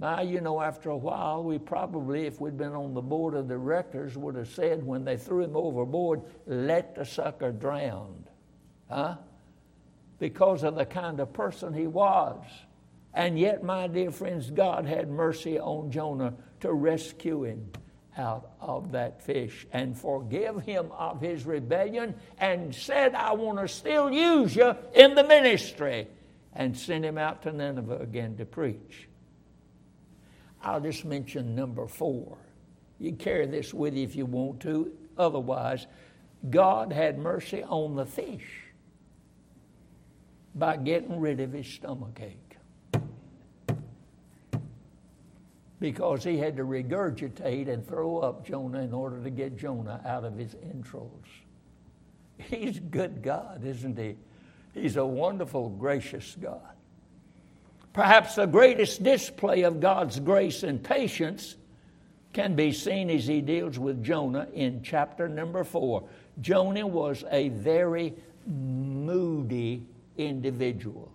Now, 0.00 0.20
you 0.20 0.40
know, 0.40 0.60
after 0.60 0.90
a 0.90 0.96
while, 0.96 1.42
we 1.42 1.58
probably, 1.58 2.26
if 2.26 2.40
we'd 2.40 2.56
been 2.56 2.74
on 2.74 2.94
the 2.94 3.00
board 3.00 3.34
of 3.34 3.48
directors, 3.48 4.16
would 4.16 4.36
have 4.36 4.48
said 4.48 4.84
when 4.84 5.04
they 5.04 5.16
threw 5.16 5.42
him 5.42 5.56
overboard, 5.56 6.22
let 6.46 6.94
the 6.94 7.04
sucker 7.04 7.50
drown. 7.50 8.27
Huh? 8.88 9.16
Because 10.18 10.64
of 10.64 10.74
the 10.74 10.86
kind 10.86 11.20
of 11.20 11.32
person 11.32 11.72
he 11.74 11.86
was 11.86 12.44
And 13.14 13.38
yet, 13.38 13.62
my 13.64 13.86
dear 13.88 14.10
friends, 14.10 14.50
God 14.50 14.86
had 14.86 15.10
mercy 15.10 15.58
on 15.58 15.90
Jonah 15.90 16.34
to 16.60 16.72
rescue 16.72 17.44
him 17.44 17.70
out 18.16 18.50
of 18.60 18.92
that 18.92 19.22
fish 19.22 19.66
and 19.72 19.96
forgive 19.96 20.60
him 20.62 20.90
of 20.92 21.20
his 21.20 21.46
rebellion 21.46 22.14
and 22.38 22.74
said, 22.74 23.14
I 23.14 23.32
want 23.32 23.58
to 23.58 23.68
still 23.68 24.10
use 24.10 24.54
you 24.54 24.74
in 24.94 25.14
the 25.14 25.24
ministry 25.24 26.08
and 26.52 26.76
send 26.76 27.04
him 27.04 27.18
out 27.18 27.42
to 27.42 27.52
Nineveh 27.52 27.98
again 27.98 28.36
to 28.36 28.44
preach. 28.44 29.08
I'll 30.62 30.80
just 30.80 31.04
mention 31.04 31.54
number 31.54 31.86
four. 31.86 32.36
You 32.98 33.12
carry 33.12 33.46
this 33.46 33.72
with 33.72 33.94
you 33.94 34.02
if 34.02 34.16
you 34.16 34.26
want 34.26 34.60
to. 34.60 34.92
Otherwise, 35.16 35.86
God 36.50 36.92
had 36.92 37.18
mercy 37.18 37.62
on 37.62 37.94
the 37.94 38.06
fish 38.06 38.67
by 40.54 40.76
getting 40.76 41.20
rid 41.20 41.40
of 41.40 41.52
his 41.52 41.66
stomach 41.66 42.20
ache. 42.20 42.56
Because 45.80 46.24
he 46.24 46.38
had 46.38 46.56
to 46.56 46.64
regurgitate 46.64 47.68
and 47.68 47.86
throw 47.86 48.18
up 48.18 48.44
Jonah 48.44 48.80
in 48.80 48.92
order 48.92 49.22
to 49.22 49.30
get 49.30 49.56
Jonah 49.56 50.00
out 50.04 50.24
of 50.24 50.36
his 50.36 50.56
entrails. 50.62 51.24
He's 52.38 52.80
good 52.80 53.22
God, 53.22 53.64
isn't 53.64 53.96
he? 53.96 54.16
He's 54.74 54.96
a 54.96 55.06
wonderful, 55.06 55.68
gracious 55.70 56.36
God. 56.40 56.60
Perhaps 57.92 58.36
the 58.36 58.46
greatest 58.46 59.02
display 59.02 59.62
of 59.62 59.80
God's 59.80 60.20
grace 60.20 60.62
and 60.62 60.82
patience 60.82 61.56
can 62.32 62.54
be 62.54 62.72
seen 62.72 63.10
as 63.10 63.26
he 63.26 63.40
deals 63.40 63.78
with 63.78 64.04
Jonah 64.04 64.46
in 64.52 64.82
chapter 64.82 65.28
number 65.28 65.64
four. 65.64 66.04
Jonah 66.40 66.86
was 66.86 67.24
a 67.30 67.48
very 67.48 68.14
moody 68.46 69.84
individual. 70.18 71.12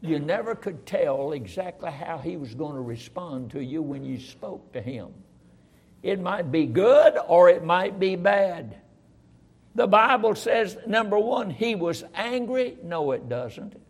You 0.00 0.18
never 0.18 0.54
could 0.54 0.84
tell 0.84 1.32
exactly 1.32 1.90
how 1.90 2.18
he 2.18 2.36
was 2.36 2.54
going 2.54 2.74
to 2.74 2.80
respond 2.80 3.52
to 3.52 3.62
you 3.62 3.82
when 3.82 4.04
you 4.04 4.20
spoke 4.20 4.72
to 4.72 4.82
him. 4.82 5.12
It 6.02 6.20
might 6.20 6.50
be 6.50 6.66
good 6.66 7.16
or 7.28 7.48
it 7.48 7.64
might 7.64 7.98
be 8.00 8.16
bad. 8.16 8.76
The 9.74 9.86
Bible 9.86 10.34
says, 10.34 10.76
number 10.86 11.18
one, 11.18 11.50
he 11.50 11.74
was 11.74 12.04
angry. 12.14 12.76
No, 12.82 13.12
it 13.12 13.28
doesn't. 13.28 13.80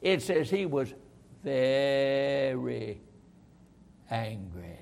It 0.00 0.22
says 0.22 0.48
he 0.48 0.64
was 0.66 0.92
very 1.44 3.00
angry. 4.10 4.78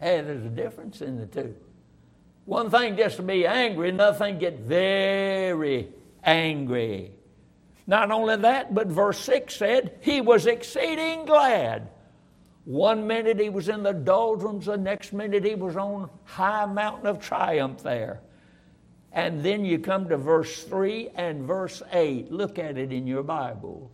Hey, 0.00 0.20
there's 0.22 0.44
a 0.44 0.48
difference 0.48 1.00
in 1.00 1.18
the 1.18 1.26
two. 1.26 1.54
One 2.44 2.70
thing 2.70 2.96
just 2.96 3.16
to 3.16 3.22
be 3.22 3.46
angry, 3.46 3.90
another 3.90 4.18
thing 4.18 4.38
get 4.38 4.60
very 4.60 5.88
angry. 6.24 7.12
Not 7.86 8.10
only 8.10 8.36
that, 8.36 8.74
but 8.74 8.86
verse 8.86 9.18
6 9.20 9.54
said, 9.54 9.98
He 10.00 10.20
was 10.20 10.46
exceeding 10.46 11.24
glad. 11.24 11.88
One 12.64 13.06
minute 13.08 13.40
he 13.40 13.48
was 13.48 13.68
in 13.68 13.82
the 13.82 13.92
doldrums, 13.92 14.66
the 14.66 14.76
next 14.76 15.12
minute 15.12 15.44
he 15.44 15.56
was 15.56 15.76
on 15.76 16.08
high 16.24 16.66
mountain 16.66 17.06
of 17.06 17.20
triumph 17.20 17.82
there. 17.82 18.20
And 19.10 19.42
then 19.42 19.64
you 19.64 19.78
come 19.78 20.08
to 20.08 20.16
verse 20.16 20.62
3 20.62 21.10
and 21.16 21.42
verse 21.42 21.82
8. 21.92 22.30
Look 22.30 22.58
at 22.58 22.78
it 22.78 22.92
in 22.92 23.06
your 23.06 23.22
Bible. 23.24 23.90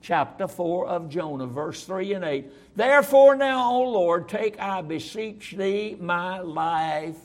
Chapter 0.00 0.46
4 0.46 0.86
of 0.86 1.08
Jonah, 1.08 1.46
verse 1.46 1.84
3 1.84 2.14
and 2.14 2.24
8. 2.24 2.76
Therefore, 2.76 3.34
now, 3.34 3.72
O 3.72 3.90
Lord, 3.90 4.28
take, 4.28 4.60
I 4.60 4.82
beseech 4.82 5.52
thee, 5.56 5.96
my 5.98 6.40
life 6.40 7.16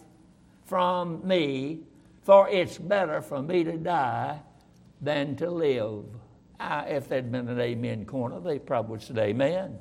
from 0.66 1.28
me, 1.28 1.82
for 2.24 2.50
it's 2.50 2.78
better 2.78 3.22
for 3.22 3.42
me 3.42 3.64
to 3.64 3.78
die 3.78 4.40
than 5.02 5.36
to 5.36 5.50
live. 5.50 6.06
I, 6.60 6.84
if 6.86 7.10
there'd 7.10 7.32
been 7.32 7.50
an 7.50 7.60
amen 7.60 8.06
corner, 8.06 8.40
they 8.40 8.60
probably 8.60 8.92
would 8.92 9.02
say 9.02 9.30
amen. 9.30 9.78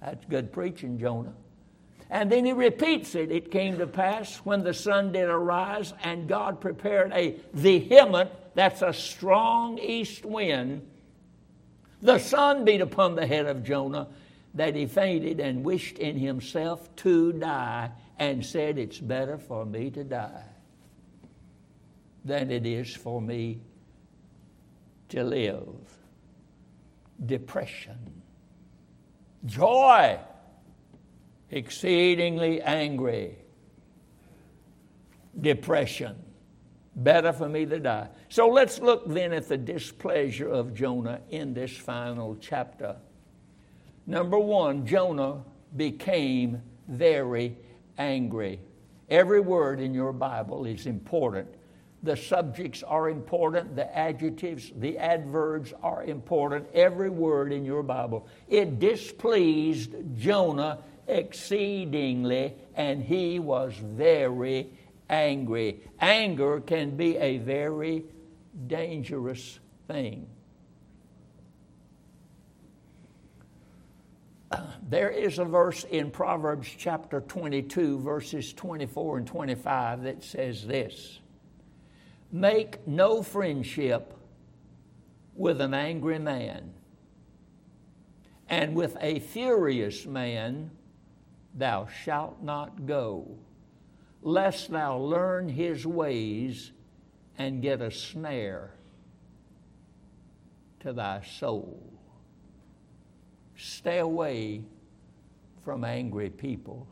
That's 0.00 0.24
good 0.26 0.52
preaching, 0.52 0.98
Jonah. 0.98 1.34
And 2.10 2.30
then 2.30 2.44
he 2.44 2.52
repeats 2.52 3.14
it. 3.14 3.32
It 3.32 3.50
came 3.50 3.78
to 3.78 3.86
pass 3.86 4.36
when 4.38 4.62
the 4.62 4.74
sun 4.74 5.12
did 5.12 5.28
arise, 5.28 5.94
and 6.04 6.28
God 6.28 6.60
prepared 6.60 7.12
a 7.12 7.40
vehement, 7.54 8.30
that's 8.54 8.82
a 8.82 8.92
strong 8.92 9.78
east 9.78 10.24
wind. 10.24 10.86
The 12.02 12.18
sun 12.18 12.64
beat 12.64 12.80
upon 12.80 13.14
the 13.14 13.26
head 13.26 13.46
of 13.46 13.64
Jonah, 13.64 14.08
that 14.54 14.76
he 14.76 14.86
fainted 14.86 15.40
and 15.40 15.64
wished 15.64 15.98
in 15.98 16.18
himself 16.18 16.94
to 16.96 17.32
die, 17.32 17.90
and 18.18 18.44
said, 18.44 18.78
It's 18.78 18.98
better 18.98 19.38
for 19.38 19.64
me 19.64 19.90
to 19.90 20.04
die 20.04 20.51
than 22.24 22.50
it 22.50 22.66
is 22.66 22.94
for 22.94 23.20
me 23.20 23.60
to 25.08 25.22
live. 25.24 25.66
Depression. 27.24 28.22
Joy 29.44 30.18
exceedingly 31.52 32.60
angry, 32.62 33.36
depression. 35.40 36.16
Better 36.96 37.32
for 37.32 37.48
me 37.48 37.64
to 37.66 37.78
die. 37.78 38.08
So 38.28 38.48
let's 38.48 38.80
look 38.80 39.06
then 39.06 39.32
at 39.32 39.48
the 39.48 39.56
displeasure 39.56 40.48
of 40.48 40.74
Jonah 40.74 41.20
in 41.30 41.54
this 41.54 41.74
final 41.74 42.36
chapter. 42.40 42.96
Number 44.06 44.38
one, 44.38 44.84
Jonah 44.84 45.44
became 45.76 46.60
very 46.88 47.56
angry. 47.96 48.60
Every 49.08 49.40
word 49.40 49.80
in 49.80 49.94
your 49.94 50.12
Bible 50.12 50.66
is 50.66 50.86
important. 50.86 51.48
The 52.02 52.16
subjects 52.16 52.82
are 52.82 53.08
important, 53.08 53.76
the 53.76 53.96
adjectives, 53.96 54.72
the 54.74 54.98
adverbs 54.98 55.72
are 55.82 56.02
important. 56.02 56.66
Every 56.74 57.10
word 57.10 57.52
in 57.52 57.64
your 57.64 57.84
Bible. 57.84 58.26
It 58.48 58.80
displeased 58.80 59.94
Jonah 60.16 60.80
exceedingly, 61.06 62.54
and 62.74 63.02
he 63.02 63.38
was 63.38 63.74
very 63.74 64.72
angry. 65.08 65.80
Anger 66.00 66.60
can 66.60 66.96
be 66.96 67.16
a 67.18 67.38
very 67.38 68.04
dangerous 68.66 69.60
thing. 69.86 70.26
There 74.88 75.08
is 75.08 75.38
a 75.38 75.44
verse 75.44 75.84
in 75.84 76.10
Proverbs 76.10 76.68
chapter 76.76 77.20
22, 77.22 78.00
verses 78.00 78.52
24 78.52 79.18
and 79.18 79.26
25, 79.26 80.02
that 80.02 80.22
says 80.22 80.66
this 80.66 81.21
Make 82.34 82.88
no 82.88 83.22
friendship 83.22 84.16
with 85.34 85.60
an 85.60 85.74
angry 85.74 86.18
man, 86.18 86.72
and 88.48 88.74
with 88.74 88.96
a 89.02 89.18
furious 89.18 90.06
man 90.06 90.70
thou 91.54 91.86
shalt 91.86 92.42
not 92.42 92.86
go, 92.86 93.36
lest 94.22 94.70
thou 94.70 94.96
learn 94.96 95.50
his 95.50 95.86
ways 95.86 96.72
and 97.36 97.60
get 97.60 97.82
a 97.82 97.90
snare 97.90 98.72
to 100.80 100.94
thy 100.94 101.20
soul. 101.20 101.82
Stay 103.56 103.98
away 103.98 104.62
from 105.62 105.84
angry 105.84 106.30
people. 106.30 106.86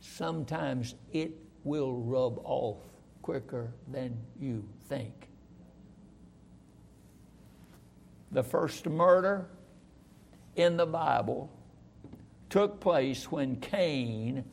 Sometimes 0.00 0.94
it 1.12 1.32
will 1.64 1.96
rub 1.96 2.40
off 2.44 2.89
quicker 3.30 3.72
than 3.86 4.18
you 4.40 4.68
think. 4.88 5.28
The 8.32 8.42
first 8.42 8.86
murder 8.86 9.46
in 10.56 10.76
the 10.76 10.84
Bible 10.84 11.48
took 12.48 12.80
place 12.80 13.30
when 13.30 13.60
Cain 13.60 14.44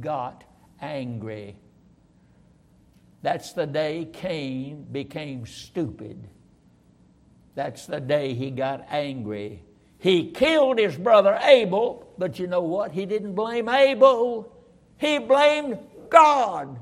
got 0.00 0.44
angry. 0.80 1.56
That's 3.20 3.52
the 3.52 3.66
day 3.66 4.08
Cain 4.10 4.86
became 4.90 5.44
stupid. 5.44 6.26
That's 7.54 7.84
the 7.84 8.00
day 8.00 8.32
he 8.32 8.50
got 8.50 8.86
angry. 8.88 9.62
He 9.98 10.30
killed 10.30 10.78
his 10.78 10.96
brother 10.96 11.38
Abel, 11.42 12.10
but 12.16 12.38
you 12.38 12.46
know 12.46 12.62
what? 12.62 12.92
He 12.92 13.04
didn't 13.04 13.34
blame 13.34 13.68
Abel. 13.68 14.50
He 14.96 15.18
blamed 15.18 15.78
God 16.08 16.78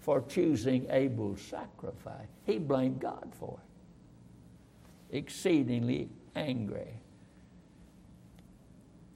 for 0.00 0.22
choosing 0.22 0.86
Abel's 0.90 1.40
sacrifice. 1.40 2.26
He 2.44 2.58
blamed 2.58 3.00
God 3.00 3.32
for 3.38 3.58
it. 5.10 5.16
Exceedingly 5.16 6.08
angry. 6.34 6.94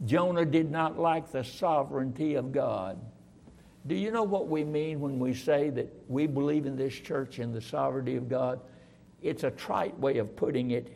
Jonah 0.05 0.44
did 0.44 0.70
not 0.70 0.99
like 0.99 1.31
the 1.33 1.42
sovereignty 1.42 2.35
of 2.35 2.53
God. 2.53 2.99
Do 3.87 3.94
you 3.94 4.11
know 4.11 4.23
what 4.23 4.49
we 4.49 4.64
mean 4.64 5.01
when 5.01 5.18
we 5.18 5.35
say 5.35 5.70
that 5.70 5.92
we 6.09 6.27
believe 6.27 6.66
in 6.66 6.77
this 6.77 6.94
church 6.94 7.38
in 7.38 7.53
the 7.53 7.61
sovereignty 7.61 8.16
of 8.16 8.29
God? 8.29 8.61
It's 9.23 9.44
a 9.44 9.51
trite 9.51 9.99
way 9.99 10.18
of 10.18 10.37
putting 10.37 10.73
it, 10.73 10.92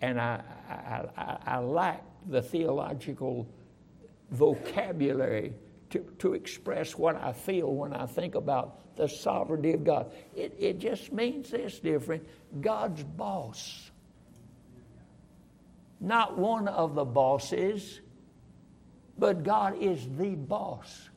and 0.00 0.20
I, 0.20 0.42
I, 0.68 1.04
I, 1.16 1.38
I 1.46 1.58
lack 1.58 2.04
the 2.28 2.40
theological 2.40 3.46
vocabulary 4.30 5.52
to, 5.90 6.00
to 6.20 6.34
express 6.34 6.96
what 6.96 7.16
I 7.16 7.32
feel 7.32 7.74
when 7.74 7.92
I 7.92 8.06
think 8.06 8.34
about 8.34 8.96
the 8.96 9.08
sovereignty 9.08 9.72
of 9.72 9.84
God. 9.84 10.12
It, 10.34 10.54
it 10.58 10.78
just 10.78 11.12
means 11.12 11.50
this 11.50 11.78
different 11.78 12.26
God's 12.60 13.02
boss. 13.02 13.90
not 16.00 16.38
one 16.38 16.66
of 16.66 16.94
the 16.94 17.04
bosses, 17.04 18.00
but 19.18 19.42
God 19.42 19.76
is 19.80 20.08
the 20.16 20.34
boss. 20.34 21.10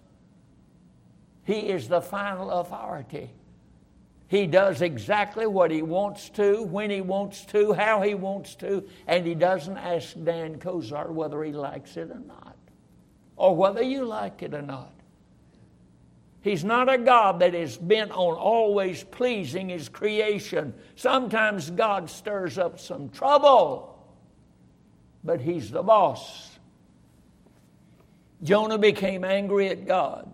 He 1.45 1.69
is 1.69 1.87
the 1.87 2.01
final 2.01 2.51
authority. 2.51 3.31
He 4.27 4.47
does 4.47 4.81
exactly 4.81 5.45
what 5.45 5.71
he 5.71 5.81
wants 5.81 6.29
to, 6.31 6.63
when 6.63 6.89
he 6.89 7.01
wants 7.01 7.45
to, 7.47 7.73
how 7.73 8.01
he 8.01 8.13
wants 8.13 8.55
to, 8.55 8.87
and 9.07 9.25
he 9.25 9.35
doesn't 9.35 9.77
ask 9.77 10.15
Dan 10.21 10.59
Kozar 10.59 11.09
whether 11.09 11.43
he 11.43 11.51
likes 11.51 11.95
it 11.97 12.09
or 12.09 12.19
not, 12.19 12.52
or 13.35 13.55
whether 13.55 13.81
you 13.81 14.05
like 14.05 14.41
it 14.43 14.53
or 14.53 14.61
not. 14.61 14.91
He's 16.41 16.63
not 16.65 16.93
a 16.93 16.97
God 16.97 17.39
that 17.39 17.55
is 17.55 17.77
bent 17.77 18.11
on 18.11 18.35
always 18.35 19.03
pleasing 19.03 19.69
his 19.69 19.87
creation. 19.87 20.73
Sometimes 20.95 21.69
God 21.69 22.09
stirs 22.09 22.57
up 22.57 22.81
some 22.81 23.09
trouble, 23.09 23.97
but 25.23 25.39
he's 25.39 25.71
the 25.71 25.81
boss. 25.81 26.49
Jonah 28.43 28.77
became 28.77 29.23
angry 29.23 29.69
at 29.69 29.87
God. 29.87 30.33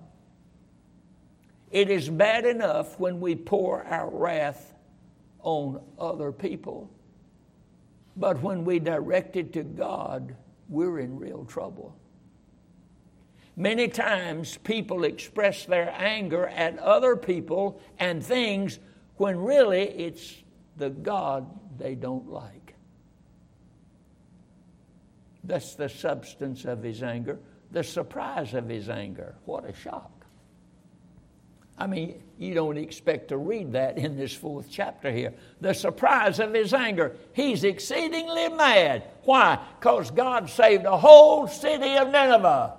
It 1.70 1.92
is 1.92 2.10
bad 2.10 2.46
enough 2.46 3.00
when 3.00 3.20
we 3.20 3.36
pour 3.36 3.84
our 3.84 4.10
wrath 4.10 4.74
on 5.42 5.80
other 6.00 6.32
people, 6.32 6.90
but 8.18 8.42
when 8.42 8.66
we 8.66 8.80
direct 8.80 9.36
it 9.36 9.54
to 9.54 9.64
God, 9.64 10.36
we're 10.68 11.00
in 11.00 11.20
real 11.20 11.46
trouble. 11.46 11.96
Many 13.60 13.90
times 13.90 14.58
people 14.64 15.04
express 15.04 15.66
their 15.66 15.94
anger 15.98 16.48
at 16.48 16.80
other 16.80 17.18
people 17.18 17.82
and 18.00 18.24
things 18.24 18.80
when 19.18 19.38
really 19.38 19.82
it's 19.82 20.34
the 20.78 20.90
God 20.90 21.46
they 21.78 21.94
don't 21.94 22.30
like. 22.30 22.76
That's 25.44 25.76
the 25.76 25.90
substance 25.90 26.64
of 26.64 26.82
his 26.82 27.04
anger, 27.04 27.38
the 27.70 27.84
surprise 27.84 28.54
of 28.54 28.70
his 28.70 28.88
anger. 28.88 29.36
What 29.44 29.70
a 29.70 29.76
shock. 29.76 30.10
I 31.78 31.88
mean, 31.88 32.24
you 32.38 32.54
don't 32.54 32.78
expect 32.78 33.28
to 33.28 33.38
read 33.38 33.74
that 33.74 33.98
in 33.98 34.16
this 34.16 34.34
fourth 34.34 34.68
chapter 34.72 35.12
here. 35.12 35.34
The 35.60 35.74
surprise 35.74 36.40
of 36.40 36.54
his 36.54 36.74
anger. 36.74 37.18
He's 37.34 37.66
exceedingly 37.66 38.48
mad. 38.48 39.04
Why? 39.24 39.60
Because 39.78 40.12
God 40.12 40.50
saved 40.50 40.86
a 40.86 40.98
whole 40.98 41.46
city 41.50 41.98
of 41.98 42.10
Nineveh. 42.10 42.79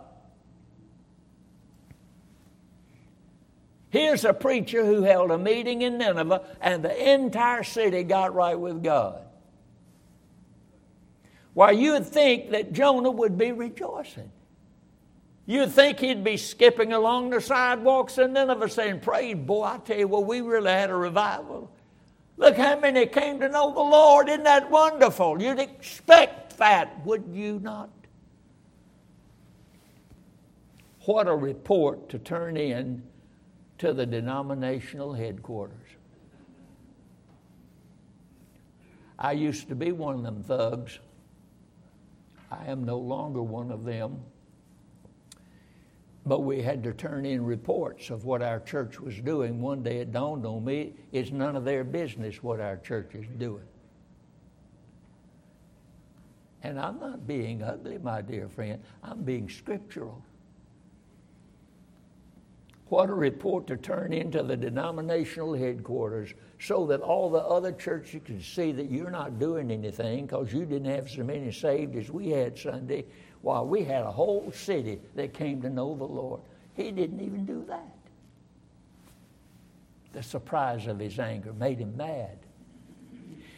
Here's 3.90 4.24
a 4.24 4.32
preacher 4.32 4.84
who 4.84 5.02
held 5.02 5.32
a 5.32 5.38
meeting 5.38 5.82
in 5.82 5.98
Nineveh, 5.98 6.42
and 6.60 6.84
the 6.84 7.12
entire 7.12 7.64
city 7.64 8.04
got 8.04 8.34
right 8.34 8.58
with 8.58 8.82
God. 8.82 9.22
Why, 11.54 11.72
you'd 11.72 12.06
think 12.06 12.50
that 12.50 12.72
Jonah 12.72 13.10
would 13.10 13.36
be 13.36 13.50
rejoicing. 13.50 14.30
You'd 15.44 15.72
think 15.72 15.98
he'd 15.98 16.22
be 16.22 16.36
skipping 16.36 16.92
along 16.92 17.30
the 17.30 17.40
sidewalks 17.40 18.18
in 18.18 18.32
Nineveh 18.32 18.68
saying, 18.68 19.00
Praise, 19.00 19.34
boy, 19.34 19.64
I 19.64 19.78
tell 19.78 19.98
you 19.98 20.06
what, 20.06 20.24
we 20.24 20.40
really 20.40 20.70
had 20.70 20.90
a 20.90 20.94
revival. 20.94 21.72
Look 22.36 22.56
how 22.56 22.78
many 22.78 23.06
came 23.06 23.40
to 23.40 23.48
know 23.48 23.74
the 23.74 23.80
Lord. 23.80 24.28
Isn't 24.28 24.44
that 24.44 24.70
wonderful? 24.70 25.42
You'd 25.42 25.58
expect 25.58 26.56
that, 26.58 27.04
would 27.04 27.24
you 27.32 27.58
not? 27.58 27.90
What 31.06 31.26
a 31.26 31.34
report 31.34 32.08
to 32.10 32.20
turn 32.20 32.56
in 32.56 33.02
to 33.80 33.94
the 33.94 34.04
denominational 34.04 35.14
headquarters. 35.14 35.88
I 39.18 39.32
used 39.32 39.68
to 39.68 39.74
be 39.74 39.90
one 39.92 40.16
of 40.16 40.22
them 40.22 40.42
thugs. 40.42 40.98
I 42.50 42.66
am 42.66 42.84
no 42.84 42.98
longer 42.98 43.42
one 43.42 43.70
of 43.70 43.84
them. 43.84 44.20
But 46.26 46.40
we 46.40 46.60
had 46.60 46.82
to 46.84 46.92
turn 46.92 47.24
in 47.24 47.42
reports 47.42 48.10
of 48.10 48.26
what 48.26 48.42
our 48.42 48.60
church 48.60 49.00
was 49.00 49.18
doing. 49.18 49.62
One 49.62 49.82
day 49.82 49.98
it 49.98 50.12
dawned 50.12 50.44
on 50.44 50.62
me 50.62 50.92
it's 51.10 51.30
none 51.30 51.56
of 51.56 51.64
their 51.64 51.82
business 51.82 52.42
what 52.42 52.60
our 52.60 52.76
church 52.76 53.14
is 53.14 53.26
doing. 53.38 53.64
And 56.62 56.78
I'm 56.78 57.00
not 57.00 57.26
being 57.26 57.62
ugly, 57.62 57.96
my 57.96 58.20
dear 58.20 58.50
friend, 58.50 58.82
I'm 59.02 59.22
being 59.22 59.48
scriptural. 59.48 60.22
What 62.90 63.08
a 63.08 63.14
report 63.14 63.68
to 63.68 63.76
turn 63.76 64.12
into 64.12 64.42
the 64.42 64.56
denominational 64.56 65.54
headquarters 65.54 66.34
so 66.58 66.86
that 66.86 67.00
all 67.00 67.30
the 67.30 67.38
other 67.38 67.70
churches 67.70 68.20
can 68.24 68.42
see 68.42 68.72
that 68.72 68.90
you're 68.90 69.12
not 69.12 69.38
doing 69.38 69.70
anything 69.70 70.26
because 70.26 70.52
you 70.52 70.66
didn't 70.66 70.92
have 70.92 71.08
so 71.08 71.22
many 71.22 71.52
saved 71.52 71.94
as 71.94 72.10
we 72.10 72.30
had 72.30 72.58
Sunday 72.58 73.04
while 73.42 73.64
we 73.64 73.84
had 73.84 74.02
a 74.02 74.10
whole 74.10 74.50
city 74.50 74.98
that 75.14 75.32
came 75.32 75.62
to 75.62 75.70
know 75.70 75.94
the 75.94 76.02
Lord. 76.02 76.40
He 76.74 76.90
didn't 76.90 77.20
even 77.20 77.46
do 77.46 77.64
that. 77.68 77.94
The 80.12 80.24
surprise 80.24 80.88
of 80.88 80.98
his 80.98 81.20
anger 81.20 81.52
made 81.52 81.78
him 81.78 81.96
mad. 81.96 82.38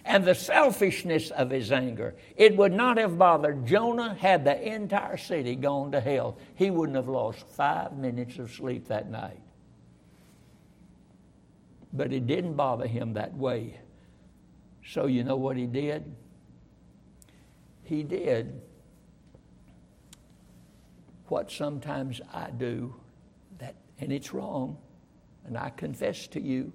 And 0.04 0.24
the 0.24 0.34
selfishness 0.34 1.30
of 1.30 1.50
his 1.50 1.70
anger. 1.70 2.14
It 2.36 2.56
would 2.56 2.72
not 2.72 2.98
have 2.98 3.16
bothered 3.18 3.66
Jonah 3.66 4.14
had 4.14 4.44
the 4.44 4.60
entire 4.60 5.16
city 5.16 5.54
gone 5.54 5.92
to 5.92 6.00
hell. 6.00 6.38
He 6.56 6.70
wouldn't 6.70 6.96
have 6.96 7.08
lost 7.08 7.46
five 7.48 7.96
minutes 7.96 8.38
of 8.38 8.52
sleep 8.52 8.88
that 8.88 9.08
night. 9.08 9.40
But 11.92 12.12
it 12.12 12.26
didn't 12.26 12.54
bother 12.54 12.86
him 12.86 13.12
that 13.14 13.34
way. 13.34 13.78
So, 14.84 15.06
you 15.06 15.22
know 15.22 15.36
what 15.36 15.56
he 15.56 15.66
did? 15.66 16.14
He 17.84 18.02
did 18.02 18.60
what 21.28 21.50
sometimes 21.50 22.20
I 22.32 22.50
do, 22.50 22.94
that, 23.58 23.74
and 23.98 24.12
it's 24.12 24.34
wrong, 24.34 24.76
and 25.46 25.56
I 25.56 25.70
confess 25.70 26.26
to 26.28 26.40
you. 26.40 26.72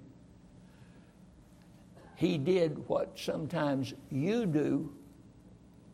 He 2.18 2.36
did 2.36 2.76
what 2.88 3.16
sometimes 3.16 3.94
you 4.10 4.44
do, 4.44 4.92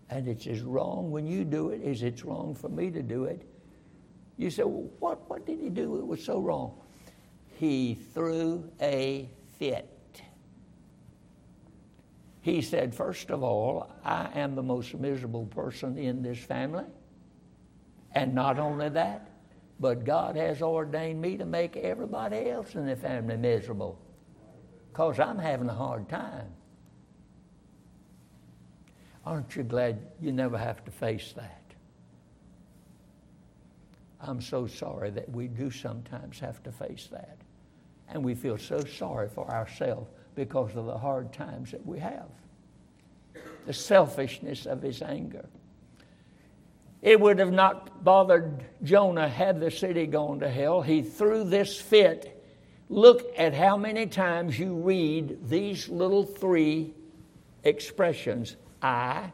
and 0.08 0.26
it's 0.26 0.46
as 0.46 0.62
wrong 0.62 1.10
when 1.10 1.26
you 1.26 1.44
do 1.44 1.68
it 1.68 1.82
as 1.84 2.02
it's 2.02 2.24
wrong 2.24 2.54
for 2.54 2.70
me 2.70 2.90
to 2.92 3.02
do 3.02 3.24
it. 3.24 3.46
You 4.38 4.48
say, 4.48 4.62
well, 4.62 4.88
what, 5.00 5.28
what 5.28 5.44
did 5.44 5.60
he 5.60 5.68
do? 5.68 5.98
It 5.98 6.06
was 6.06 6.24
so 6.24 6.40
wrong. 6.40 6.80
He 7.58 7.98
threw 8.14 8.64
a 8.80 9.28
fit. 9.58 10.22
He 12.40 12.62
said, 12.62 12.94
First 12.94 13.30
of 13.30 13.42
all, 13.42 13.92
I 14.02 14.30
am 14.34 14.54
the 14.54 14.62
most 14.62 14.94
miserable 14.94 15.44
person 15.44 15.98
in 15.98 16.22
this 16.22 16.38
family. 16.38 16.86
And 18.12 18.34
not 18.34 18.58
only 18.58 18.88
that, 18.88 19.28
but 19.78 20.06
God 20.06 20.36
has 20.36 20.62
ordained 20.62 21.20
me 21.20 21.36
to 21.36 21.44
make 21.44 21.76
everybody 21.76 22.48
else 22.48 22.76
in 22.76 22.86
the 22.86 22.96
family 22.96 23.36
miserable 23.36 23.98
because 24.94 25.18
I'm 25.18 25.38
having 25.38 25.68
a 25.68 25.74
hard 25.74 26.08
time. 26.08 26.46
Aren't 29.26 29.56
you 29.56 29.64
glad 29.64 29.98
you 30.20 30.30
never 30.30 30.56
have 30.56 30.84
to 30.84 30.92
face 30.92 31.32
that? 31.34 31.62
I'm 34.20 34.40
so 34.40 34.68
sorry 34.68 35.10
that 35.10 35.28
we 35.28 35.48
do 35.48 35.72
sometimes 35.72 36.38
have 36.38 36.62
to 36.62 36.70
face 36.70 37.08
that. 37.10 37.38
And 38.08 38.22
we 38.22 38.36
feel 38.36 38.56
so 38.56 38.84
sorry 38.84 39.28
for 39.28 39.50
ourselves 39.50 40.08
because 40.36 40.76
of 40.76 40.86
the 40.86 40.96
hard 40.96 41.32
times 41.32 41.72
that 41.72 41.84
we 41.84 41.98
have. 41.98 42.28
The 43.66 43.72
selfishness 43.72 44.64
of 44.64 44.80
his 44.80 45.02
anger. 45.02 45.48
It 47.02 47.18
would 47.18 47.40
have 47.40 47.52
not 47.52 48.04
bothered 48.04 48.64
Jonah 48.84 49.28
had 49.28 49.58
the 49.58 49.72
city 49.72 50.06
gone 50.06 50.38
to 50.38 50.48
hell. 50.48 50.82
He 50.82 51.02
threw 51.02 51.42
this 51.42 51.80
fit. 51.80 52.43
Look 52.88 53.32
at 53.36 53.54
how 53.54 53.76
many 53.76 54.06
times 54.06 54.58
you 54.58 54.74
read 54.74 55.48
these 55.48 55.88
little 55.88 56.24
three 56.24 56.94
expressions 57.62 58.56
I, 58.82 59.32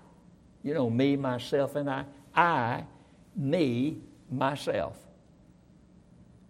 you 0.63 0.75
know, 0.75 0.89
me, 0.89 1.17
myself, 1.17 1.75
and 1.75 1.91
I. 1.91 2.05
I, 2.35 2.85
me, 3.35 3.99
myself. 4.31 4.97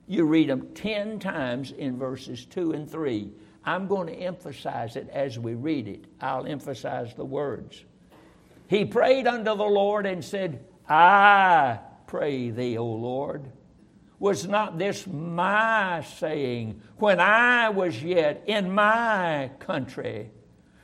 You 0.07 0.25
read 0.25 0.51
them 0.51 0.69
10 0.75 1.19
times 1.19 1.73
in 1.73 1.97
verses 1.97 2.45
2 2.45 2.73
and 2.73 2.91
3. 2.91 3.33
I'm 3.65 3.87
going 3.87 4.09
to 4.09 4.15
emphasize 4.15 4.97
it 4.97 5.09
as 5.09 5.39
we 5.39 5.55
read 5.55 5.89
it. 5.89 6.05
I'll 6.21 6.47
emphasize 6.47 7.15
the 7.15 7.25
words. 7.25 7.85
He 8.69 8.85
prayed 8.85 9.27
unto 9.27 9.57
the 9.57 9.65
Lord 9.65 10.05
and 10.05 10.23
said, 10.23 10.63
I 10.89 11.79
pray 12.07 12.51
thee, 12.51 12.77
O 12.77 12.87
Lord. 12.87 13.51
Was 14.21 14.47
not 14.47 14.79
this 14.79 15.07
my 15.07 16.05
saying 16.19 16.83
when 16.99 17.19
I 17.19 17.71
was 17.71 18.03
yet 18.03 18.45
in 18.47 18.71
my 18.71 19.51
country? 19.59 20.31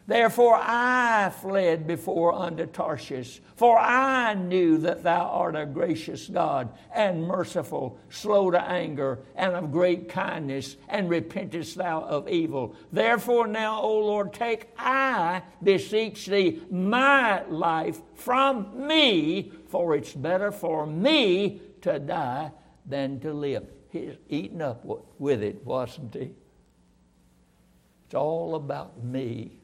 Therefore 0.07 0.55
I 0.59 1.31
fled 1.43 1.87
before 1.87 2.33
unto 2.33 2.65
Tarshish, 2.65 3.43
for 3.55 3.79
I 3.79 4.33
knew 4.33 4.79
that 4.79 5.03
thou 5.03 5.27
art 5.27 5.55
a 5.55 5.67
gracious 5.67 6.29
God 6.29 6.71
and 6.95 7.27
merciful, 7.27 7.99
slow 8.09 8.51
to 8.53 8.61
anger, 8.63 9.19
and 9.35 9.55
of 9.55 9.71
great 9.71 10.09
kindness, 10.09 10.77
and 10.89 11.11
repentest 11.11 11.75
thou 11.75 12.03
of 12.03 12.29
evil. 12.29 12.75
Therefore 12.91 13.47
now, 13.47 13.83
O 13.83 13.99
Lord, 13.99 14.33
take 14.33 14.71
I 14.79 15.43
beseech 15.63 16.25
thee 16.25 16.63
my 16.71 17.45
life 17.49 18.01
from 18.15 18.87
me, 18.87 19.53
for 19.69 19.95
it's 19.95 20.15
better 20.15 20.53
for 20.53 20.87
me 20.87 21.61
to 21.83 21.99
die 21.99 22.53
than 22.87 23.21
to 23.21 23.33
live. 23.33 23.67
He's 23.91 24.15
eaten 24.29 24.63
up 24.63 24.85
with 25.19 25.43
it, 25.43 25.65
wasn't 25.65 26.15
he? 26.15 26.31
It's 28.05 28.15
all 28.15 28.55
about 28.55 29.03
me. 29.03 29.59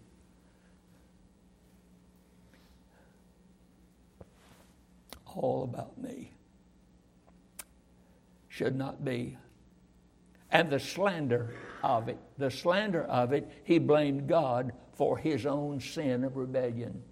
all 5.36 5.64
about 5.64 5.98
me. 5.98 6.32
Should 8.48 8.76
not 8.76 9.04
be. 9.04 9.36
And 10.50 10.70
the 10.70 10.78
slander 10.78 11.54
of 11.82 12.08
it, 12.08 12.18
the 12.36 12.50
slander 12.50 13.04
of 13.04 13.32
it, 13.32 13.50
he 13.64 13.78
blamed 13.78 14.28
God 14.28 14.72
for 14.92 15.16
his 15.16 15.46
own 15.46 15.80
sin 15.80 16.24
of 16.24 16.36
rebellion. 16.36 17.02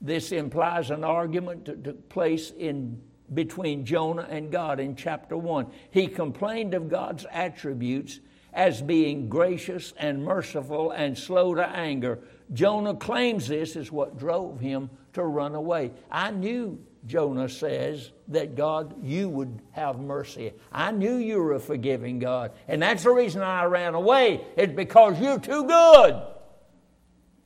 This 0.00 0.32
implies 0.32 0.90
an 0.90 1.04
argument 1.04 1.64
that 1.64 1.84
took 1.84 2.08
place 2.08 2.50
in 2.50 3.00
between 3.34 3.84
Jonah 3.84 4.26
and 4.28 4.50
God 4.50 4.80
in 4.80 4.96
chapter 4.96 5.36
1. 5.36 5.66
He 5.90 6.06
complained 6.06 6.74
of 6.74 6.88
God's 6.88 7.26
attributes 7.30 8.20
as 8.52 8.82
being 8.82 9.28
gracious 9.28 9.94
and 9.96 10.24
merciful 10.24 10.90
and 10.90 11.16
slow 11.16 11.54
to 11.54 11.66
anger. 11.66 12.18
Jonah 12.52 12.94
claims 12.94 13.48
this 13.48 13.76
is 13.76 13.90
what 13.90 14.18
drove 14.18 14.60
him 14.60 14.90
to 15.14 15.24
run 15.24 15.54
away. 15.54 15.92
I 16.10 16.30
knew, 16.30 16.78
Jonah 17.06 17.48
says, 17.48 18.12
that 18.28 18.54
God, 18.54 18.94
you 19.02 19.28
would 19.28 19.60
have 19.72 19.98
mercy. 19.98 20.52
I 20.70 20.90
knew 20.90 21.16
you 21.16 21.38
were 21.38 21.54
a 21.54 21.60
forgiving 21.60 22.18
God. 22.18 22.52
And 22.68 22.82
that's 22.82 23.04
the 23.04 23.10
reason 23.10 23.42
I 23.42 23.64
ran 23.64 23.94
away. 23.94 24.46
It's 24.56 24.72
because 24.72 25.18
you're 25.20 25.40
too 25.40 25.64
good 25.64 26.22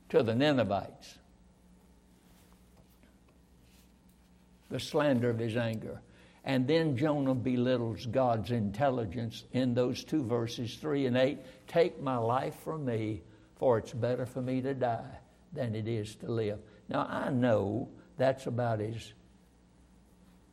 to 0.09 0.23
the 0.23 0.35
Ninevites. 0.35 1.17
The 4.69 4.79
slander 4.79 5.29
of 5.29 5.39
his 5.39 5.55
anger. 5.55 6.01
And 6.43 6.65
then 6.65 6.95
Jonah 6.95 7.35
belittles 7.35 8.05
God's 8.05 8.51
intelligence 8.51 9.43
in 9.51 9.73
those 9.73 10.03
two 10.03 10.23
verses, 10.23 10.75
3 10.75 11.07
and 11.07 11.17
8. 11.17 11.39
Take 11.67 12.01
my 12.01 12.17
life 12.17 12.55
from 12.63 12.85
me, 12.85 13.21
for 13.57 13.77
it's 13.77 13.93
better 13.93 14.25
for 14.25 14.41
me 14.41 14.61
to 14.61 14.73
die 14.73 15.19
than 15.51 15.75
it 15.75 15.87
is 15.87 16.15
to 16.15 16.31
live. 16.31 16.59
Now, 16.87 17.05
I 17.09 17.29
know 17.31 17.89
that's 18.17 18.47
about 18.47 18.79
as 18.79 19.13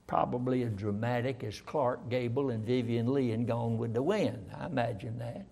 probably 0.07 0.63
as 0.63 0.73
dramatic 0.73 1.45
as 1.45 1.61
Clark 1.61 2.09
Gable 2.09 2.51
and 2.51 2.65
Vivien 2.65 3.13
Leigh 3.13 3.33
in 3.33 3.47
Gone 3.47 3.79
with 3.79 3.95
the 3.95 4.03
Wind. 4.03 4.51
I 4.57 4.67
imagine 4.67 5.19
that. 5.19 5.47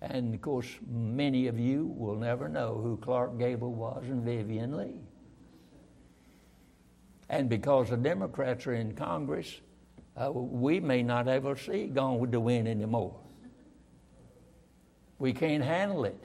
And 0.00 0.34
of 0.34 0.40
course, 0.40 0.68
many 0.90 1.48
of 1.48 1.58
you 1.58 1.86
will 1.96 2.16
never 2.16 2.48
know 2.48 2.80
who 2.82 2.96
Clark 2.96 3.38
Gable 3.38 3.72
was 3.72 4.04
and 4.06 4.22
Vivien 4.22 4.76
Leigh. 4.76 5.07
And 7.28 7.48
because 7.48 7.90
the 7.90 7.96
Democrats 7.96 8.66
are 8.66 8.74
in 8.74 8.94
Congress, 8.94 9.60
uh, 10.16 10.32
we 10.32 10.80
may 10.80 11.02
not 11.02 11.28
ever 11.28 11.56
see 11.56 11.86
with 11.86 12.30
the 12.30 12.40
Wind 12.40 12.66
anymore. 12.66 13.16
We 15.18 15.32
can't 15.32 15.64
handle 15.64 16.04
it. 16.04 16.24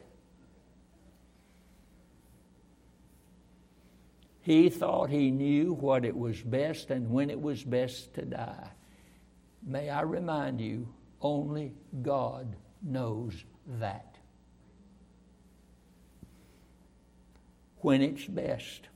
He 4.42 4.70
thought 4.70 5.10
he 5.10 5.32
knew 5.32 5.74
what 5.74 6.04
it 6.04 6.16
was 6.16 6.42
best 6.42 6.90
and 6.90 7.10
when 7.10 7.30
it 7.30 7.42
was 7.42 7.64
best 7.64 8.14
to 8.16 8.24
die. 8.24 8.70
May 9.66 9.90
I 9.90 10.02
remind 10.02 10.60
you, 10.60 10.94
only 11.22 11.74
God 12.02 12.56
knows 12.82 13.34
that. 13.80 14.18
When 17.78 18.02
it's 18.02 18.26
best, 18.26 18.90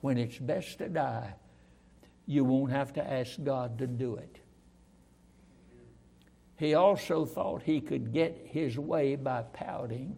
when 0.00 0.18
it's 0.18 0.38
best 0.38 0.78
to 0.78 0.88
die, 0.88 1.34
you 2.26 2.44
won't 2.44 2.72
have 2.72 2.92
to 2.94 3.12
ask 3.12 3.42
God 3.42 3.78
to 3.78 3.86
do 3.86 4.16
it. 4.16 4.38
He 6.56 6.74
also 6.74 7.24
thought 7.24 7.62
he 7.62 7.80
could 7.80 8.12
get 8.12 8.48
his 8.50 8.78
way 8.78 9.16
by 9.16 9.42
pouting 9.42 10.16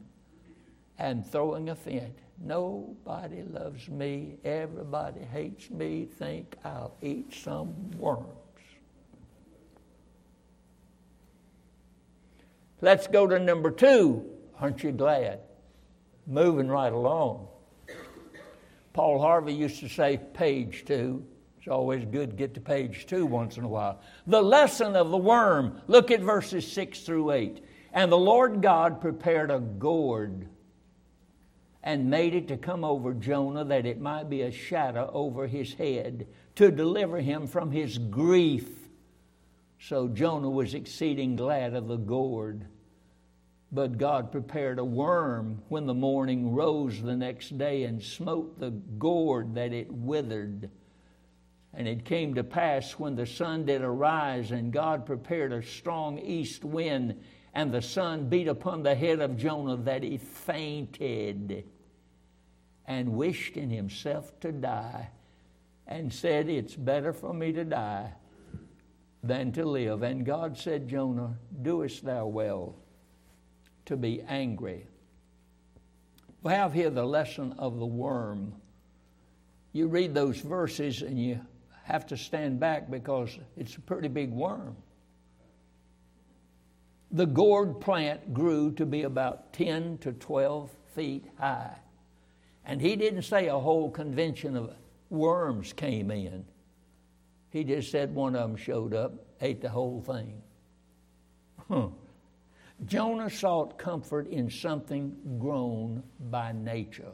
and 0.99 1.27
throwing 1.27 1.69
a 1.69 1.75
fit. 1.75 2.19
Nobody 2.41 3.43
loves 3.43 3.89
me. 3.89 4.39
Everybody 4.45 5.21
hates 5.21 5.71
me. 5.71 6.07
Think 6.19 6.57
I'll 6.65 6.97
eat 7.01 7.33
some 7.33 7.93
worms. 7.93 8.27
Let's 12.81 13.07
go 13.07 13.29
to 13.29 13.39
number 13.39 13.71
two. 13.71 14.25
Aren't 14.61 14.83
you 14.83 14.91
glad? 14.91 15.39
Moving 16.27 16.67
right 16.69 16.93
along. 16.93 17.47
Paul 18.93 19.21
Harvey 19.21 19.55
used 19.55 19.81
to 19.81 19.89
say, 19.89 20.19
page 20.35 20.85
two. 20.87 21.25
It's 21.59 21.69
always 21.69 22.05
good 22.05 22.31
to 22.31 22.37
get 22.37 22.55
to 22.55 22.61
page 22.61 23.07
two 23.07 23.25
once 23.25 23.57
in 23.57 23.65
a 23.65 23.69
while. 23.69 24.01
The 24.27 24.43
lesson 24.43 24.97
of 24.97 25.11
the 25.11 25.17
worm. 25.17 25.81
Look 25.87 26.11
at 26.11 26.21
verses 26.21 26.71
six 26.71 27.01
through 27.01 27.31
eight. 27.31 27.65
And 27.93 28.11
the 28.11 28.19
Lord 28.19 28.63
God 28.63 29.01
prepared 29.01 29.51
a 29.51 29.61
gourd 29.61 30.49
and 31.85 32.11
made 32.11 32.35
it 32.35 32.49
to 32.49 32.57
come 32.57 32.85
over 32.85 33.13
Jonah 33.15 33.65
that 33.65 33.87
it 33.87 34.01
might 34.01 34.29
be 34.31 34.43
a 34.43 34.51
shadow 34.51 35.11
over 35.13 35.47
his 35.47 35.75
head 35.75 36.27
to 36.57 36.71
deliver 36.71 37.19
him 37.19 37.47
from 37.47 37.71
his 37.71 37.99
grief. 37.99 38.69
So 39.79 40.09
Jonah 40.09 40.51
was 40.51 40.75
exceeding 40.75 41.37
glad 41.37 41.75
of 41.75 41.89
the 41.89 41.97
gourd. 41.97 42.67
But 43.73 43.97
God 43.97 44.31
prepared 44.31 44.79
a 44.79 44.85
worm 44.85 45.63
when 45.69 45.87
the 45.87 45.95
morning 45.95 46.53
rose 46.53 47.01
the 47.01 47.17
next 47.17 47.57
day 47.57 47.85
and 47.85 48.03
smote 48.03 48.61
the 48.61 48.71
gourd 48.71 49.55
that 49.55 49.73
it 49.73 49.91
withered. 49.91 50.71
And 51.73 51.89
it 51.89 52.05
came 52.05 52.35
to 52.35 52.45
pass 52.45 52.99
when 52.99 53.17
the 53.17 53.25
sun 53.25 53.65
did 53.65 53.81
arise, 53.81 54.51
and 54.51 54.75
God 54.75 55.07
prepared 55.07 55.55
a 55.55 55.63
strong 55.63 56.19
east 56.19 56.67
wind, 56.67 57.19
and 57.55 57.73
the 57.73 57.81
sun 57.81 58.29
beat 58.29 58.47
upon 58.47 58.83
the 58.83 58.95
head 58.95 59.21
of 59.21 59.39
Jonah 59.39 59.79
that 59.79 60.03
he 60.03 60.19
fainted 60.19 61.65
and 62.87 63.15
wished 63.15 63.57
in 63.57 63.71
himself 63.71 64.39
to 64.41 64.53
die 64.53 65.09
and 65.87 66.13
said, 66.13 66.51
It's 66.51 66.75
better 66.75 67.15
for 67.15 67.33
me 67.33 67.53
to 67.53 67.65
die 67.65 68.13
than 69.23 69.51
to 69.53 69.65
live. 69.65 70.03
And 70.03 70.27
God 70.27 70.59
said, 70.59 70.89
Jonah, 70.89 71.39
doest 71.63 72.05
thou 72.05 72.27
well 72.27 72.77
to 73.87 73.97
be 73.97 74.23
angry? 74.23 74.87
We 76.43 76.53
have 76.53 76.73
here 76.73 76.91
the 76.91 77.05
lesson 77.05 77.55
of 77.59 77.79
the 77.79 77.87
worm. 77.87 78.53
You 79.73 79.87
read 79.87 80.15
those 80.15 80.39
verses 80.39 81.03
and 81.03 81.19
you 81.19 81.41
have 81.85 82.07
to 82.09 82.17
stand 82.17 82.61
back 82.61 82.91
because 82.91 83.39
it's 83.57 83.77
a 83.77 83.81
pretty 83.81 84.09
big 84.09 84.31
worm. 84.31 84.77
The 87.13 87.27
gourd 87.27 87.81
plant 87.81 88.33
grew 88.33 88.73
to 88.73 88.87
be 88.87 89.03
about 89.03 89.53
10 89.53 89.99
to 89.99 90.13
12 90.13 90.71
feet 90.95 91.27
high. 91.39 91.77
And 92.65 92.81
he 92.81 92.97
didn't 92.97 93.23
say 93.23 93.49
a 93.49 93.59
whole 93.59 93.91
convention 93.91 94.57
of 94.57 94.75
worms 95.11 95.73
came 95.73 96.11
in. 96.11 96.45
He 97.51 97.65
just 97.65 97.91
said 97.91 98.15
one 98.15 98.35
of 98.35 98.49
them 98.49 98.57
showed 98.57 98.95
up, 98.95 99.13
ate 99.41 99.61
the 99.61 99.69
whole 99.69 100.01
thing. 100.01 100.41
Huh. 101.69 101.89
Jonah 102.87 103.31
sought 103.31 103.79
comfort 103.79 104.29
in 104.29 104.51
something 104.51 105.17
grown 105.39 106.03
by 106.31 106.53
nature. 106.53 107.13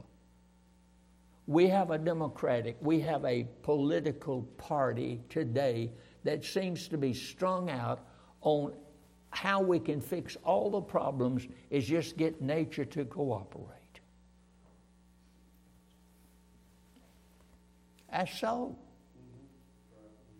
We 1.47 1.69
have 1.69 1.91
a 1.91 1.99
democratic, 1.99 2.77
we 2.81 3.01
have 3.01 3.25
a 3.25 3.47
political 3.63 4.43
party 4.57 5.21
today 5.29 5.91
that 6.25 6.45
seems 6.45 6.89
to 6.89 6.99
be 6.99 7.13
strung 7.13 7.71
out 7.71 8.07
on 8.43 8.75
how 9.31 9.61
we 9.61 9.79
can 9.79 10.01
fix 10.01 10.37
all 10.45 10.71
the 10.71 10.81
problems 10.81 11.47
is 11.71 11.87
just 11.87 12.17
get 12.17 12.41
nature 12.41 12.85
to 12.85 13.05
cooperate. 13.05 14.01
That's 18.11 18.39
so. 18.39 18.77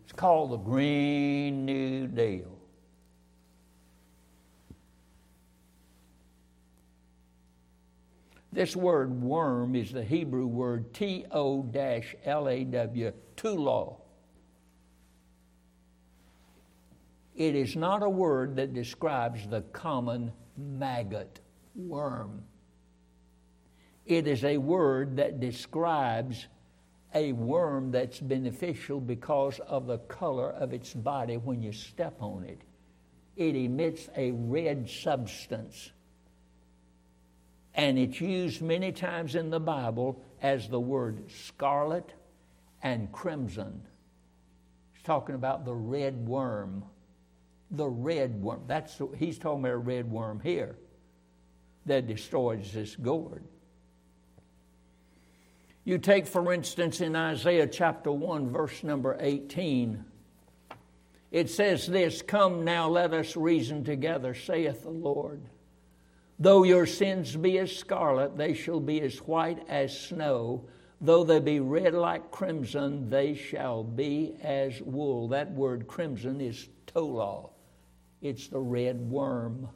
It's 0.05 0.13
called 0.13 0.53
the 0.53 0.57
Green 0.57 1.67
New 1.67 2.07
Deal. 2.07 2.58
This 8.59 8.75
word 8.75 9.23
worm 9.23 9.77
is 9.77 9.93
the 9.93 10.03
Hebrew 10.03 10.49
word 10.49 10.93
T 10.93 11.25
O 11.31 11.65
L 12.25 12.49
A 12.49 12.65
W, 12.65 13.13
law. 13.45 13.99
It 17.37 17.55
is 17.55 17.77
not 17.77 18.03
a 18.03 18.11
word 18.11 18.57
that 18.57 18.75
describes 18.75 19.47
the 19.47 19.61
common 19.61 20.33
maggot 20.57 21.39
worm. 21.77 22.43
It 24.05 24.27
is 24.27 24.43
a 24.43 24.59
word 24.59 25.19
that 25.19 25.39
describes 25.39 26.49
a 27.15 27.31
worm 27.35 27.93
that's 27.93 28.19
beneficial 28.19 29.01
because 29.01 29.61
of 29.69 29.87
the 29.87 29.99
color 29.99 30.51
of 30.51 30.73
its 30.73 30.93
body 30.93 31.37
when 31.37 31.63
you 31.63 31.71
step 31.71 32.17
on 32.19 32.43
it. 32.43 32.63
It 33.37 33.55
emits 33.55 34.09
a 34.17 34.33
red 34.33 34.91
substance. 34.91 35.93
And 37.79 37.97
it's 37.97 38.21
used 38.21 38.61
many 38.61 38.91
times 38.91 39.37
in 39.37 39.51
the 39.51 39.61
Bible 39.61 40.21
as 40.43 40.69
the 40.69 40.81
word 40.81 41.31
scarlet 41.31 42.13
and 42.83 43.11
crimson. 43.13 43.83
He's 44.93 45.05
talking 45.05 45.37
about 45.37 45.65
the 45.65 45.75
red 45.75 46.27
worm. 46.27 46.85
The 47.71 47.87
red 47.87 48.43
worm. 48.43 48.63
That's 48.67 49.01
he's 49.17 49.39
talking 49.39 49.61
about 49.61 49.75
a 49.75 49.79
red 49.79 50.11
worm 50.11 50.41
here 50.41 50.75
that 51.87 52.09
destroys 52.09 52.73
this 52.73 52.97
gourd. 52.97 53.45
You 55.85 55.99
take, 55.99 56.27
for 56.27 56.53
instance, 56.53 57.01
in 57.01 57.15
Isaiah 57.15 57.69
chapter 57.69 58.11
1, 58.11 58.51
verse 58.51 58.83
number 58.83 59.17
18. 59.21 60.05
It 61.31 61.49
says 61.49 61.87
this 61.87 62.23
Come 62.23 62.65
now, 62.65 62.89
let 62.89 63.15
us 63.15 63.37
reason 63.37 63.85
together, 63.85 64.35
saith 64.35 64.83
the 64.83 64.91
Lord. 64.91 65.43
Though 66.39 66.63
your 66.63 66.87
sins 66.87 67.35
be 67.37 67.59
as 67.59 67.75
scarlet, 67.75 68.37
they 68.37 68.55
shall 68.55 68.81
be 68.81 69.01
as 69.01 69.19
white 69.19 69.65
as 69.69 69.99
snow. 69.99 70.69
Though 71.01 71.25
they 71.25 71.41
be 71.41 71.61
red 71.61 71.95
like 71.95 72.31
crimson, 72.31 73.11
they 73.11 73.35
shall 73.35 73.83
be 73.83 74.37
as 74.43 74.81
wool. 74.81 75.29
That 75.29 75.53
word 75.53 75.87
crimson 75.87 76.41
is 76.41 76.69
tolol, 76.87 77.51
it's 78.21 78.49
the 78.49 78.61
red 78.61 79.01
worm. 79.01 79.69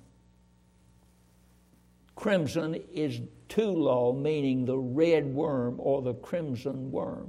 Crimson 2.14 2.76
is 2.92 3.20
tulol, 3.48 4.16
meaning 4.16 4.64
the 4.64 4.78
red 4.78 5.26
worm 5.26 5.76
or 5.78 6.02
the 6.02 6.14
crimson 6.14 6.92
worm. 6.92 7.28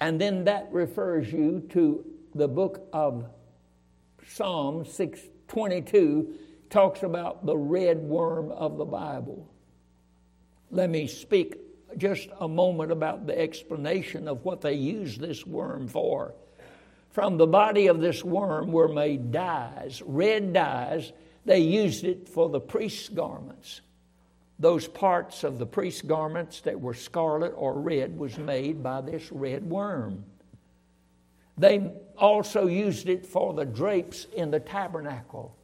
And 0.00 0.20
then 0.20 0.44
that 0.44 0.68
refers 0.72 1.32
you 1.32 1.60
to 1.70 2.04
the 2.34 2.48
book 2.48 2.88
of 2.92 3.26
Psalm 4.26 4.84
622, 4.84 6.34
talks 6.70 7.02
about 7.02 7.44
the 7.46 7.56
red 7.56 7.98
worm 7.98 8.50
of 8.52 8.76
the 8.76 8.84
Bible. 8.84 9.48
Let 10.70 10.90
me 10.90 11.06
speak 11.06 11.56
just 11.96 12.28
a 12.40 12.48
moment 12.48 12.92
about 12.92 13.26
the 13.26 13.38
explanation 13.38 14.28
of 14.28 14.44
what 14.44 14.60
they 14.60 14.74
use 14.74 15.16
this 15.16 15.46
worm 15.46 15.88
for. 15.88 16.34
From 17.10 17.38
the 17.38 17.46
body 17.46 17.86
of 17.86 18.00
this 18.00 18.22
worm 18.22 18.72
were 18.72 18.88
made 18.88 19.32
dyes, 19.32 20.02
red 20.04 20.52
dyes 20.52 21.12
they 21.46 21.60
used 21.60 22.04
it 22.04 22.28
for 22.28 22.48
the 22.48 22.60
priest's 22.60 23.08
garments. 23.08 23.80
Those 24.58 24.88
parts 24.88 25.44
of 25.44 25.58
the 25.58 25.66
priest's 25.66 26.02
garments 26.02 26.60
that 26.62 26.80
were 26.80 26.94
scarlet 26.94 27.52
or 27.56 27.80
red 27.80 28.18
was 28.18 28.36
made 28.36 28.82
by 28.82 29.00
this 29.00 29.30
red 29.30 29.64
worm. 29.68 30.24
They 31.56 31.92
also 32.18 32.66
used 32.66 33.08
it 33.08 33.24
for 33.24 33.54
the 33.54 33.64
drapes 33.64 34.26
in 34.36 34.50
the 34.50 34.60
tabernacle. 34.60 35.56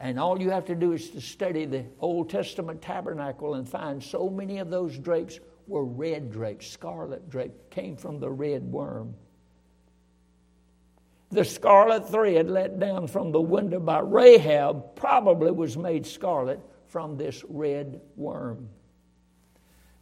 And 0.00 0.18
all 0.18 0.40
you 0.40 0.50
have 0.50 0.64
to 0.66 0.74
do 0.74 0.92
is 0.92 1.10
to 1.10 1.20
study 1.20 1.64
the 1.64 1.84
Old 2.00 2.30
Testament 2.30 2.80
tabernacle 2.80 3.54
and 3.54 3.68
find 3.68 4.02
so 4.02 4.30
many 4.30 4.58
of 4.58 4.70
those 4.70 4.96
drapes 4.96 5.40
were 5.66 5.84
red 5.84 6.30
drapes, 6.30 6.68
scarlet 6.68 7.28
drapes, 7.28 7.58
came 7.70 7.96
from 7.96 8.20
the 8.20 8.30
red 8.30 8.62
worm. 8.62 9.14
The 11.30 11.44
scarlet 11.44 12.08
thread 12.08 12.48
let 12.48 12.78
down 12.78 13.06
from 13.06 13.32
the 13.32 13.40
window 13.40 13.80
by 13.80 14.00
Rahab 14.00 14.94
probably 14.94 15.50
was 15.50 15.76
made 15.76 16.06
scarlet 16.06 16.60
from 16.86 17.16
this 17.16 17.44
red 17.48 18.00
worm. 18.16 18.68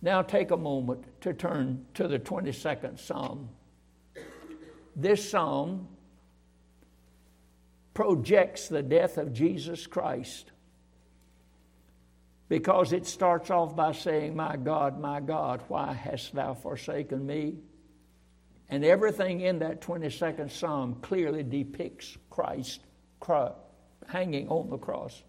Now 0.02 0.22
take 0.22 0.52
a 0.52 0.56
moment 0.56 1.04
to 1.22 1.32
turn 1.32 1.84
to 1.94 2.06
the 2.06 2.18
22nd 2.18 2.98
Psalm. 2.98 3.48
This 4.94 5.28
psalm 5.28 5.88
projects 7.96 8.68
the 8.68 8.82
death 8.82 9.16
of 9.16 9.32
Jesus 9.32 9.86
Christ 9.86 10.52
because 12.46 12.92
it 12.92 13.06
starts 13.06 13.48
off 13.48 13.74
by 13.74 13.92
saying, 13.92 14.36
My 14.36 14.58
God, 14.58 15.00
my 15.00 15.18
God, 15.18 15.62
why 15.68 15.94
hast 15.94 16.34
thou 16.34 16.52
forsaken 16.52 17.24
me? 17.24 17.54
And 18.68 18.84
everything 18.84 19.40
in 19.40 19.60
that 19.60 19.80
22nd 19.80 20.50
Psalm 20.50 20.96
clearly 21.00 21.42
depicts 21.42 22.18
Christ 22.28 22.82
hanging 24.06 24.48
on 24.50 24.68
the 24.68 24.76
cross. 24.76 25.22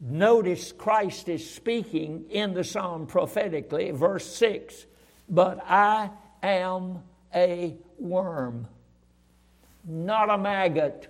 Notice 0.00 0.70
Christ 0.70 1.28
is 1.28 1.50
speaking 1.50 2.26
in 2.30 2.54
the 2.54 2.62
Psalm 2.62 3.08
prophetically, 3.08 3.90
verse 3.90 4.32
6 4.36 4.86
But 5.28 5.58
I 5.68 6.10
am 6.44 7.02
a 7.34 7.76
worm, 7.98 8.68
not 9.84 10.30
a 10.30 10.38
maggot. 10.38 11.08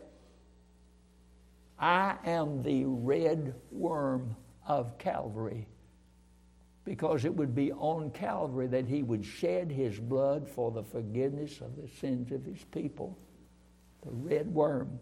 I 1.83 2.15
am 2.25 2.63
the 2.63 2.85
red 2.85 3.57
worm 3.73 4.37
of 4.69 4.97
Calvary 4.99 5.67
because 6.85 7.25
it 7.25 7.35
would 7.35 7.57
be 7.57 7.73
on 7.73 8.13
Calvary 8.13 8.69
that 8.69 8.87
he 8.87 9.03
would 9.03 9.25
shed 9.25 9.71
his 9.73 9.99
blood 9.99 10.49
for 10.49 10.71
the 10.71 10.85
forgiveness 10.85 11.61
of 11.61 11.75
the 11.75 11.89
sins 11.89 12.31
of 12.31 12.45
his 12.45 12.63
people. 12.71 13.19
The 14.03 14.13
red 14.13 14.47
worm. 14.47 15.01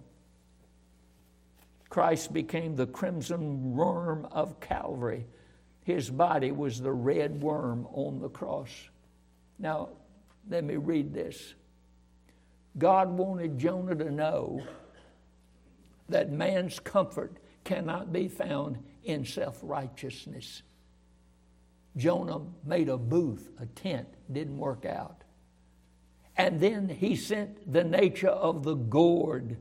Christ 1.90 2.32
became 2.32 2.76
the 2.76 2.86
crimson 2.86 3.76
worm 3.76 4.26
of 4.32 4.58
Calvary. 4.60 5.26
His 5.84 6.08
body 6.08 6.50
was 6.50 6.80
the 6.80 6.92
red 6.92 7.42
worm 7.42 7.86
on 7.92 8.20
the 8.20 8.30
cross. 8.30 8.70
Now, 9.58 9.90
let 10.48 10.64
me 10.64 10.76
read 10.76 11.12
this. 11.12 11.54
God 12.78 13.10
wanted 13.10 13.58
Jonah 13.58 13.96
to 13.96 14.10
know 14.10 14.62
that 16.10 16.30
man's 16.30 16.78
comfort 16.78 17.36
cannot 17.64 18.12
be 18.12 18.28
found 18.28 18.78
in 19.04 19.24
self 19.24 19.58
righteousness. 19.62 20.62
Jonah 21.96 22.40
made 22.64 22.88
a 22.88 22.96
booth, 22.96 23.50
a 23.60 23.66
tent, 23.66 24.08
didn't 24.30 24.58
work 24.58 24.84
out. 24.84 25.22
And 26.36 26.60
then 26.60 26.88
he 26.88 27.16
sent 27.16 27.70
the 27.70 27.84
nature 27.84 28.28
of 28.28 28.62
the 28.62 28.74
gourd. 28.74 29.58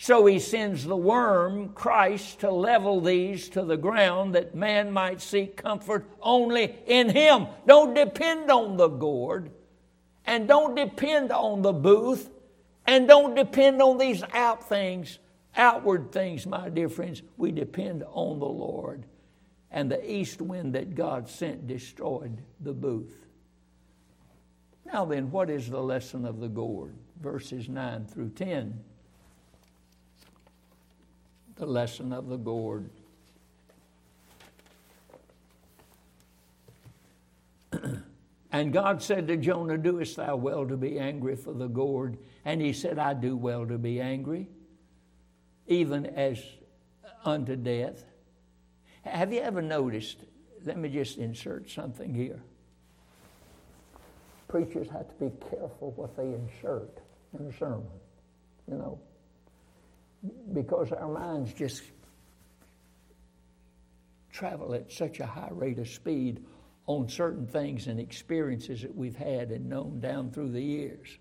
So 0.00 0.26
he 0.26 0.38
sends 0.38 0.84
the 0.84 0.96
worm, 0.96 1.70
Christ, 1.70 2.40
to 2.40 2.50
level 2.50 3.00
these 3.00 3.48
to 3.50 3.62
the 3.64 3.76
ground 3.76 4.34
that 4.34 4.54
man 4.54 4.92
might 4.92 5.20
seek 5.20 5.56
comfort 5.56 6.08
only 6.20 6.76
in 6.86 7.08
him. 7.08 7.48
Don't 7.66 7.94
depend 7.94 8.50
on 8.50 8.76
the 8.76 8.88
gourd, 8.88 9.50
and 10.24 10.46
don't 10.46 10.76
depend 10.76 11.32
on 11.32 11.62
the 11.62 11.72
booth, 11.72 12.30
and 12.86 13.08
don't 13.08 13.34
depend 13.34 13.82
on 13.82 13.98
these 13.98 14.22
out 14.32 14.68
things, 14.68 15.18
outward 15.58 16.12
things, 16.12 16.46
my 16.46 16.70
dear 16.70 16.88
friends. 16.88 17.22
We 17.36 17.52
depend 17.52 18.04
on 18.08 18.38
the 18.38 18.46
Lord 18.46 19.04
and 19.70 19.90
the 19.90 20.10
east 20.10 20.40
wind 20.40 20.74
that 20.74 20.94
God 20.94 21.28
sent 21.28 21.66
destroyed 21.66 22.38
the 22.60 22.72
booth. 22.72 23.26
Now, 24.86 25.04
then, 25.04 25.30
what 25.30 25.50
is 25.50 25.68
the 25.68 25.82
lesson 25.82 26.24
of 26.24 26.40
the 26.40 26.48
gourd? 26.48 26.94
Verses 27.20 27.68
9 27.68 28.06
through 28.06 28.30
10. 28.30 28.82
The 31.56 31.66
lesson 31.66 32.14
of 32.14 32.28
the 32.28 32.38
gourd. 32.38 32.88
and 38.52 38.72
God 38.72 39.02
said 39.02 39.28
to 39.28 39.36
Jonah, 39.36 39.76
Doest 39.76 40.16
thou 40.16 40.36
well 40.36 40.66
to 40.66 40.78
be 40.78 40.98
angry 40.98 41.36
for 41.36 41.52
the 41.52 41.68
gourd? 41.68 42.16
And 42.46 42.62
he 42.62 42.72
said, 42.72 42.98
I 42.98 43.12
do 43.12 43.36
well 43.36 43.66
to 43.66 43.76
be 43.76 44.00
angry, 44.00 44.48
even 45.68 46.06
as 46.06 46.42
unto 47.24 47.54
death. 47.54 48.04
Have 49.02 49.32
you 49.32 49.40
ever 49.40 49.62
noticed? 49.62 50.24
Let 50.64 50.76
me 50.76 50.88
just 50.88 51.18
insert 51.18 51.70
something 51.70 52.12
here. 52.12 52.42
Preachers 54.48 54.88
have 54.90 55.08
to 55.08 55.24
be 55.24 55.30
careful 55.50 55.92
what 55.96 56.16
they 56.16 56.24
insert 56.24 56.98
in 57.38 57.46
a 57.46 57.52
sermon, 57.58 57.86
you 58.66 58.76
know, 58.76 58.98
because 60.54 60.90
our 60.90 61.08
minds 61.08 61.52
just 61.52 61.82
travel 64.32 64.74
at 64.74 64.90
such 64.90 65.20
a 65.20 65.26
high 65.26 65.50
rate 65.50 65.78
of 65.78 65.88
speed 65.88 66.44
on 66.86 67.08
certain 67.08 67.46
things 67.46 67.86
and 67.86 68.00
experiences 68.00 68.80
that 68.80 68.94
we've 68.94 69.16
had 69.16 69.50
and 69.50 69.68
known 69.68 70.00
down 70.00 70.30
through 70.30 70.50
the 70.50 70.62
years. 70.62 71.18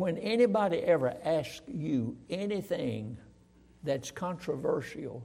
When 0.00 0.18
anybody 0.18 0.78
ever 0.78 1.14
asks 1.24 1.62
you 1.68 2.16
anything 2.28 3.18
that's 3.82 4.10
controversial 4.10 5.24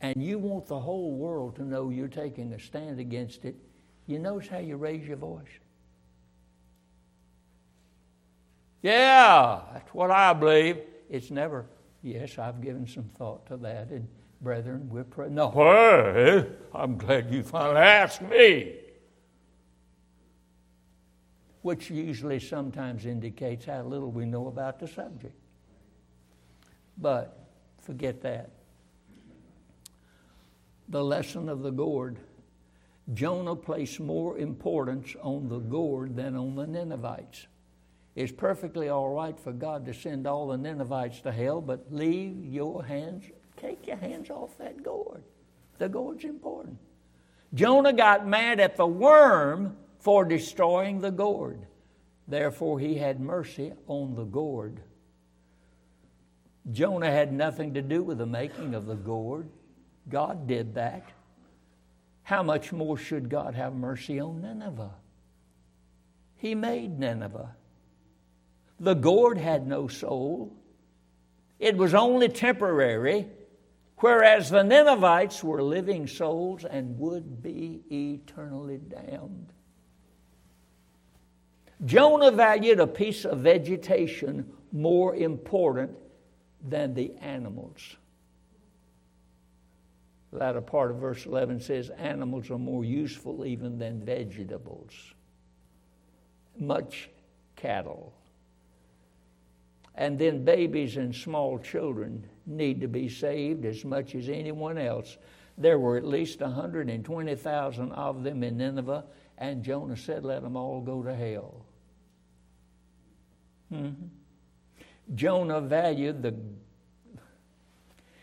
and 0.00 0.22
you 0.22 0.38
want 0.38 0.66
the 0.66 0.78
whole 0.80 1.12
world 1.12 1.56
to 1.56 1.62
know 1.62 1.90
you're 1.90 2.08
taking 2.08 2.52
a 2.54 2.58
stand 2.58 2.98
against 2.98 3.44
it, 3.44 3.54
you 4.06 4.18
notice 4.18 4.48
how 4.48 4.58
you 4.58 4.76
raise 4.76 5.06
your 5.06 5.16
voice? 5.16 5.46
Yeah, 8.82 9.60
that's 9.72 9.94
what 9.94 10.10
I 10.10 10.32
believe. 10.32 10.78
It's 11.08 11.30
never, 11.30 11.66
yes, 12.02 12.38
I've 12.38 12.60
given 12.60 12.86
some 12.86 13.04
thought 13.16 13.46
to 13.46 13.56
that, 13.58 13.90
and 13.90 14.08
brethren, 14.40 14.88
we're 14.90 15.04
praying. 15.04 15.34
No, 15.34 15.50
hey, 15.50 16.46
I'm 16.74 16.98
glad 16.98 17.32
you 17.32 17.44
finally 17.44 17.76
asked 17.80 18.22
me. 18.22 18.81
Which 21.62 21.90
usually 21.90 22.40
sometimes 22.40 23.06
indicates 23.06 23.64
how 23.64 23.82
little 23.82 24.10
we 24.10 24.26
know 24.26 24.48
about 24.48 24.78
the 24.78 24.88
subject. 24.88 25.34
But 26.98 27.38
forget 27.80 28.20
that. 28.22 28.50
The 30.88 31.02
lesson 31.02 31.48
of 31.48 31.62
the 31.62 31.70
gourd. 31.70 32.18
Jonah 33.14 33.56
placed 33.56 34.00
more 34.00 34.38
importance 34.38 35.16
on 35.22 35.48
the 35.48 35.58
gourd 35.58 36.16
than 36.16 36.36
on 36.36 36.54
the 36.54 36.66
Ninevites. 36.66 37.46
It's 38.14 38.32
perfectly 38.32 38.88
all 38.88 39.08
right 39.10 39.38
for 39.38 39.52
God 39.52 39.86
to 39.86 39.94
send 39.94 40.26
all 40.26 40.48
the 40.48 40.58
Ninevites 40.58 41.20
to 41.22 41.32
hell, 41.32 41.60
but 41.60 41.86
leave 41.90 42.44
your 42.44 42.84
hands, 42.84 43.24
take 43.56 43.86
your 43.86 43.96
hands 43.96 44.30
off 44.30 44.56
that 44.58 44.82
gourd. 44.82 45.22
The 45.78 45.88
gourd's 45.88 46.24
important. 46.24 46.78
Jonah 47.54 47.92
got 47.92 48.26
mad 48.26 48.60
at 48.60 48.76
the 48.76 48.86
worm 48.86 49.76
for 50.02 50.24
destroying 50.24 51.00
the 51.00 51.10
gourd. 51.10 51.64
Therefore, 52.28 52.78
he 52.78 52.96
had 52.96 53.20
mercy 53.20 53.72
on 53.86 54.14
the 54.14 54.24
gourd. 54.24 54.82
Jonah 56.70 57.10
had 57.10 57.32
nothing 57.32 57.74
to 57.74 57.82
do 57.82 58.02
with 58.02 58.18
the 58.18 58.26
making 58.26 58.74
of 58.74 58.86
the 58.86 58.94
gourd. 58.94 59.48
God 60.08 60.46
did 60.46 60.74
that. 60.74 61.08
How 62.24 62.42
much 62.42 62.72
more 62.72 62.96
should 62.96 63.28
God 63.28 63.54
have 63.54 63.74
mercy 63.74 64.20
on 64.20 64.42
Nineveh? 64.42 64.94
He 66.36 66.54
made 66.54 66.98
Nineveh. 66.98 67.56
The 68.80 68.94
gourd 68.94 69.38
had 69.38 69.66
no 69.66 69.86
soul, 69.86 70.56
it 71.60 71.76
was 71.76 71.94
only 71.94 72.28
temporary, 72.28 73.28
whereas 73.98 74.50
the 74.50 74.64
Ninevites 74.64 75.44
were 75.44 75.62
living 75.62 76.08
souls 76.08 76.64
and 76.64 76.98
would 76.98 77.40
be 77.40 77.84
eternally 77.88 78.78
damned. 78.78 79.52
Jonah 81.84 82.30
valued 82.30 82.78
a 82.78 82.86
piece 82.86 83.24
of 83.24 83.38
vegetation 83.38 84.52
more 84.70 85.16
important 85.16 85.90
than 86.68 86.94
the 86.94 87.12
animals. 87.20 87.96
The 90.30 90.38
latter 90.38 90.60
part 90.60 90.92
of 90.92 90.98
verse 90.98 91.26
11 91.26 91.60
says, 91.60 91.90
Animals 91.90 92.50
are 92.50 92.58
more 92.58 92.84
useful 92.84 93.44
even 93.44 93.78
than 93.78 94.04
vegetables. 94.04 94.92
Much 96.58 97.10
cattle. 97.56 98.14
And 99.94 100.18
then 100.18 100.44
babies 100.44 100.96
and 100.96 101.14
small 101.14 101.58
children 101.58 102.26
need 102.46 102.80
to 102.80 102.88
be 102.88 103.08
saved 103.08 103.64
as 103.66 103.84
much 103.84 104.14
as 104.14 104.28
anyone 104.28 104.78
else. 104.78 105.18
There 105.58 105.78
were 105.78 105.98
at 105.98 106.06
least 106.06 106.40
120,000 106.40 107.92
of 107.92 108.22
them 108.22 108.42
in 108.42 108.56
Nineveh, 108.56 109.04
and 109.36 109.62
Jonah 109.62 109.96
said, 109.96 110.24
Let 110.24 110.42
them 110.42 110.56
all 110.56 110.80
go 110.80 111.02
to 111.02 111.14
hell. 111.14 111.61
Mm-hmm. 113.72 115.14
Jonah 115.14 115.60
valued 115.60 116.22
the 116.22 116.34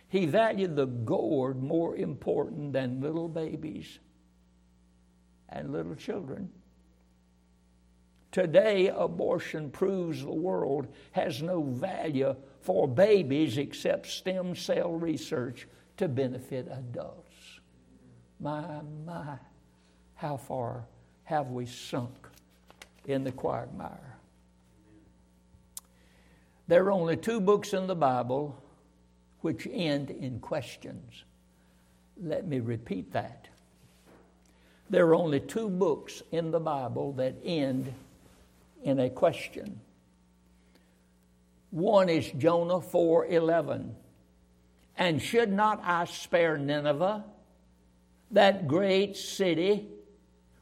he 0.09 0.25
valued 0.25 0.75
the 0.75 0.87
gourd 0.87 1.61
more 1.61 1.95
important 1.95 2.73
than 2.73 2.99
little 2.99 3.27
babies 3.27 3.99
and 5.49 5.71
little 5.71 5.93
children. 5.93 6.49
Today, 8.31 8.87
abortion 8.87 9.69
proves 9.69 10.21
the 10.21 10.31
world 10.31 10.87
has 11.11 11.41
no 11.41 11.61
value 11.61 12.35
for 12.61 12.87
babies 12.87 13.57
except 13.57 14.07
stem 14.07 14.55
cell 14.55 14.93
research 14.93 15.67
to 15.97 16.07
benefit 16.07 16.67
adults. 16.71 17.59
My, 18.39 18.81
my, 19.05 19.37
how 20.15 20.37
far 20.37 20.85
have 21.23 21.47
we 21.49 21.65
sunk 21.65 22.15
in 23.05 23.23
the 23.23 23.31
quagmire? 23.31 24.18
There 26.69 26.85
are 26.85 26.91
only 26.91 27.17
two 27.17 27.41
books 27.41 27.73
in 27.73 27.87
the 27.87 27.95
Bible 27.95 28.55
which 29.41 29.67
end 29.71 30.11
in 30.11 30.39
questions. 30.39 31.23
Let 32.21 32.45
me 32.45 32.59
repeat 32.59 33.11
that. 33.13 33.47
There 34.87 35.07
are 35.07 35.15
only 35.15 35.39
two 35.39 35.67
books 35.67 36.21
in 36.31 36.51
the 36.51 36.59
Bible 36.59 37.13
that 37.13 37.33
end 37.43 37.91
in 38.83 38.99
a 38.99 39.09
question. 39.09 39.79
One 41.71 42.07
is 42.07 42.29
Jonah 42.37 42.81
4:11. 42.81 43.95
And 44.95 45.19
should 45.19 45.51
not 45.51 45.81
I 45.83 46.05
spare 46.05 46.55
Nineveh, 46.55 47.25
that 48.29 48.67
great 48.67 49.17
city 49.17 49.87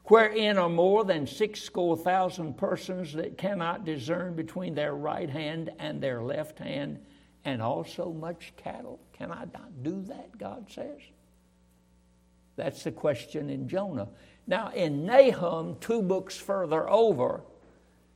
wherein 0.08 0.58
are 0.58 0.68
more 0.68 1.04
than 1.04 1.26
six 1.26 1.62
score 1.62 1.96
thousand 1.96 2.56
persons 2.56 3.12
that 3.12 3.38
cannot 3.38 3.84
discern 3.84 4.34
between 4.34 4.74
their 4.74 4.94
right 4.94 5.28
hand 5.28 5.70
and 5.78 6.00
their 6.00 6.22
left 6.22 6.58
hand, 6.58 6.98
and 7.44 7.62
also 7.62 8.12
much 8.12 8.52
cattle. 8.56 8.98
Can 9.12 9.30
I 9.30 9.44
not 9.52 9.82
do 9.82 10.02
that, 10.02 10.36
God 10.38 10.66
says? 10.70 11.00
That's 12.56 12.82
the 12.82 12.92
question 12.92 13.50
in 13.50 13.68
Jonah. 13.68 14.08
Now, 14.46 14.70
in 14.70 15.04
Nahum, 15.04 15.76
two 15.78 16.02
books 16.02 16.36
further 16.36 16.88
over, 16.88 17.42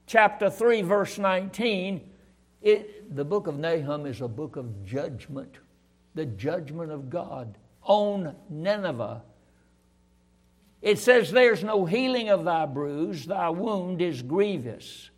chapter 0.06 0.50
3, 0.50 0.82
verse 0.82 1.18
19, 1.18 2.10
it, 2.62 3.14
the 3.14 3.24
book 3.24 3.46
of 3.46 3.58
Nahum 3.58 4.06
is 4.06 4.20
a 4.20 4.28
book 4.28 4.56
of 4.56 4.84
judgment, 4.84 5.56
the 6.14 6.26
judgment 6.26 6.90
of 6.90 7.10
God 7.10 7.58
on 7.82 8.34
Nineveh 8.48 9.22
it 10.82 10.98
says, 10.98 11.30
There's 11.30 11.62
no 11.62 11.86
healing 11.86 12.28
of 12.28 12.44
thy 12.44 12.66
bruise, 12.66 13.24
thy 13.24 13.48
wound 13.48 14.02
is 14.02 14.20
grievous. 14.20 15.10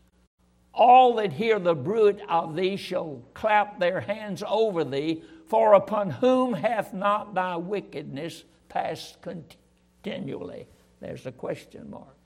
All 0.75 1.15
that 1.17 1.33
hear 1.33 1.59
the 1.59 1.75
bruit 1.75 2.21
of 2.29 2.55
thee 2.55 2.77
shall 2.77 3.23
clap 3.33 3.79
their 3.79 4.01
hands 4.01 4.43
over 4.47 4.85
thee, 4.85 5.23
for 5.47 5.75
upon 5.75 6.11
whom 6.11 6.53
hath 6.53 6.93
not 6.93 7.35
thy 7.35 7.57
wickedness 7.57 8.45
passed 8.69 9.19
continually? 9.23 10.67
There's 11.01 11.27
a 11.27 11.33
question 11.33 11.91
mark. 11.91 12.17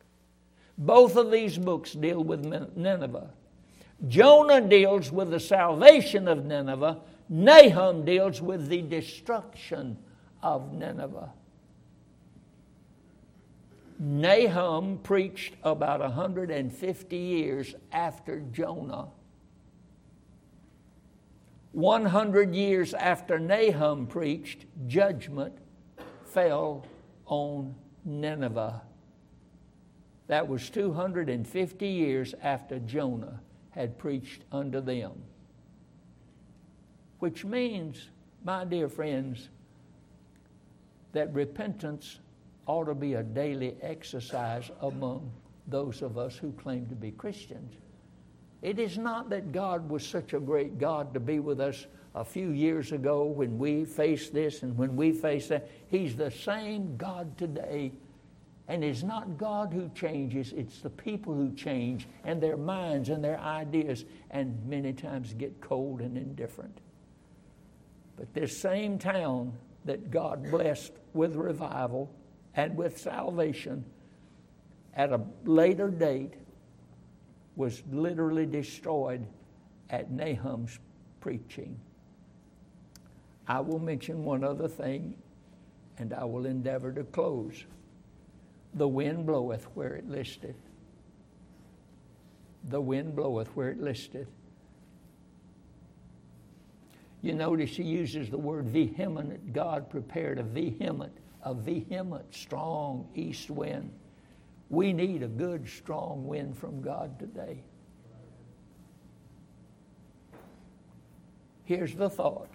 Both 0.77 1.17
of 1.17 1.31
these 1.31 1.59
books 1.59 1.93
deal 1.93 2.23
with 2.23 2.45
Nineveh. 2.45 3.31
Jonah 4.07 4.61
deals 4.61 5.11
with 5.11 5.31
the 5.31 5.41
salvation 5.41 6.29
of 6.29 6.45
Nineveh, 6.45 7.01
Nahum 7.29 8.05
deals 8.05 8.41
with 8.41 8.69
the 8.69 8.83
destruction 8.83 9.99
of 10.43 10.73
Nineveh. 10.73 11.33
Nahum 13.99 14.99
preached 14.99 15.55
about 15.65 16.01
150 16.01 17.17
years 17.17 17.75
after 17.91 18.41
Jonah. 18.41 19.09
100 21.73 22.55
years 22.55 22.95
after 22.95 23.39
Nahum 23.39 24.07
preached, 24.07 24.67
judgment 24.87 25.59
fell 26.25 26.87
on 27.27 27.75
Nineveh. 28.05 28.83
That 30.29 30.47
was 30.47 30.71
250 30.71 31.89
years 31.89 32.35
after 32.43 32.79
Jonah 32.79 33.41
had 33.71 33.99
preached 33.99 34.45
unto 34.53 34.81
them. 34.81 35.13
Which 37.19 37.45
means, 37.45 38.11
my 38.45 38.65
dear 38.65 38.89
friends, 38.89 39.49
that 41.13 41.33
repentance 41.35 42.21
ought 42.69 42.85
to 42.85 42.95
be 42.95 43.15
a 43.15 43.23
daily 43.23 43.77
exercise 43.83 44.71
among 44.83 45.29
those 45.67 46.03
of 46.03 46.17
us 46.17 46.37
who 46.37 46.53
claim 46.53 46.87
to 46.87 46.95
be 46.95 47.11
Christians. 47.11 47.75
It 48.63 48.79
is 48.79 48.99
not 48.99 49.31
that 49.31 49.53
God 49.53 49.89
was 49.89 50.07
such 50.07 50.35
a 50.35 50.41
great 50.41 50.79
God 50.79 51.15
to 51.15 51.21
be 51.21 51.41
with 51.41 51.61
us 51.61 51.87
a 52.15 52.25
few 52.25 52.51
years 52.51 52.93
ago 52.93 53.25
when 53.25 53.59
we 53.59 53.85
faced 53.85 54.35
this 54.35 54.63
and 54.63 54.77
when 54.77 54.97
we 54.97 55.13
faced 55.13 55.49
that. 55.49 55.69
He's 55.89 56.15
the 56.15 56.31
same 56.31 56.97
God 56.97 57.37
today. 57.39 57.93
And 58.67 58.85
it's 58.85 59.03
not 59.03 59.39
God 59.39 59.73
who 59.73 59.91
changes, 59.95 60.53
it's 60.53 60.81
the 60.81 60.91
people 60.91 61.35
who 61.35 61.55
change 61.55 62.07
and 62.25 62.39
their 62.39 62.59
minds 62.59 63.09
and 63.09 63.25
their 63.25 63.41
ideas 63.41 64.05
and 64.31 64.63
many 64.67 64.93
times 64.93 65.33
get 65.33 65.59
cold 65.63 66.03
and 66.03 66.19
indifferent. 66.19 66.79
But 68.17 68.35
this 68.35 68.55
same 68.55 68.99
town 68.99 69.55
that 69.87 70.11
God 70.11 70.51
blessed 70.51 70.93
with 71.15 71.35
revival 71.35 72.13
and 72.55 72.77
with 72.77 72.99
salvation 72.99 73.85
at 74.95 75.13
a 75.13 75.21
later 75.45 75.89
date 75.89 76.35
was 77.57 77.83
literally 77.91 78.47
destroyed 78.47 79.27
at 79.91 80.11
Nahum's 80.11 80.79
preaching. 81.21 81.79
I 83.47 83.61
will 83.61 83.79
mention 83.79 84.25
one 84.25 84.45
other 84.45 84.69
thing 84.69 85.15
and 85.99 86.13
I 86.13 86.25
will 86.25 86.47
endeavor 86.47 86.93
to 86.93 87.05
close. 87.05 87.65
The 88.75 88.87
wind 88.87 89.27
bloweth 89.27 89.65
where 89.75 89.95
it 89.95 90.09
listeth. 90.09 90.57
The 92.69 92.81
wind 92.81 93.17
bloweth 93.17 93.49
where 93.57 93.71
it 93.71 93.81
listeth. 93.81 94.29
You 97.23 97.35
notice 97.35 97.77
he 97.77 97.83
uses 97.83 98.31
the 98.31 98.39
word 98.39 98.67
vehement. 98.67 99.53
God 99.53 99.91
prepared 99.91 100.39
a 100.39 100.43
vehement, 100.43 101.13
a 101.43 101.55
vehement, 101.55 102.35
strong 102.35 103.09
east 103.15 103.51
wind. 103.51 103.91
We 104.71 104.93
need 104.93 105.23
a 105.23 105.29
good, 105.29 105.69
strong 105.69 106.27
wind 106.27 106.59
from 106.59 106.83
God 106.83 107.19
today. 107.19 107.63
Here's 111.65 111.95
the 111.95 112.09
thought 112.09 112.49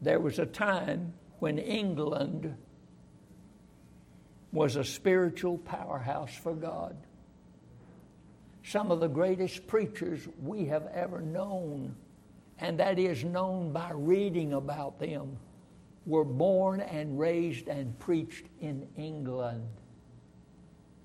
there 0.00 0.18
was 0.18 0.38
a 0.38 0.46
time 0.46 1.12
when 1.38 1.58
England 1.58 2.54
was 4.52 4.76
a 4.76 4.84
spiritual 4.84 5.58
powerhouse 5.58 6.34
for 6.34 6.54
God. 6.54 6.96
Some 8.64 8.90
of 8.90 9.00
the 9.00 9.08
greatest 9.08 9.66
preachers 9.66 10.28
we 10.42 10.66
have 10.66 10.86
ever 10.94 11.20
known, 11.20 11.96
and 12.58 12.78
that 12.78 12.98
is 12.98 13.24
known 13.24 13.72
by 13.72 13.90
reading 13.92 14.52
about 14.52 14.98
them, 14.98 15.36
were 16.06 16.24
born 16.24 16.80
and 16.80 17.18
raised 17.18 17.68
and 17.68 17.98
preached 17.98 18.46
in 18.60 18.88
England. 18.96 19.68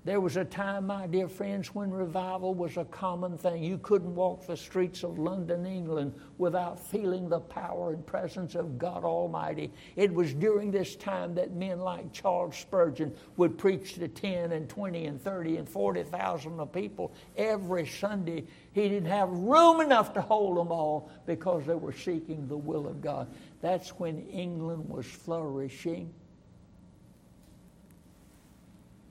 There 0.08 0.22
was 0.22 0.38
a 0.38 0.44
time, 0.46 0.86
my 0.86 1.06
dear 1.06 1.28
friends, 1.28 1.74
when 1.74 1.90
revival 1.90 2.54
was 2.54 2.78
a 2.78 2.86
common 2.86 3.36
thing. 3.36 3.62
You 3.62 3.76
couldn't 3.76 4.14
walk 4.14 4.46
the 4.46 4.56
streets 4.56 5.02
of 5.02 5.18
London, 5.18 5.66
England, 5.66 6.14
without 6.38 6.80
feeling 6.80 7.28
the 7.28 7.40
power 7.40 7.92
and 7.92 8.06
presence 8.06 8.54
of 8.54 8.78
God 8.78 9.04
Almighty. 9.04 9.70
It 9.96 10.10
was 10.14 10.32
during 10.32 10.70
this 10.70 10.96
time 10.96 11.34
that 11.34 11.52
men 11.52 11.80
like 11.80 12.10
Charles 12.10 12.56
Spurgeon 12.56 13.14
would 13.36 13.58
preach 13.58 13.96
to 13.96 14.08
10 14.08 14.52
and 14.52 14.66
20 14.66 15.04
and 15.04 15.20
30 15.20 15.58
and 15.58 15.68
40,000 15.68 16.58
of 16.58 16.72
people 16.72 17.12
every 17.36 17.86
Sunday. 17.86 18.44
He 18.72 18.88
didn't 18.88 19.10
have 19.10 19.28
room 19.28 19.82
enough 19.82 20.14
to 20.14 20.22
hold 20.22 20.56
them 20.56 20.72
all 20.72 21.10
because 21.26 21.66
they 21.66 21.74
were 21.74 21.92
seeking 21.92 22.48
the 22.48 22.56
will 22.56 22.86
of 22.86 23.02
God. 23.02 23.28
That's 23.60 23.90
when 23.90 24.26
England 24.28 24.88
was 24.88 25.06
flourishing. 25.06 26.12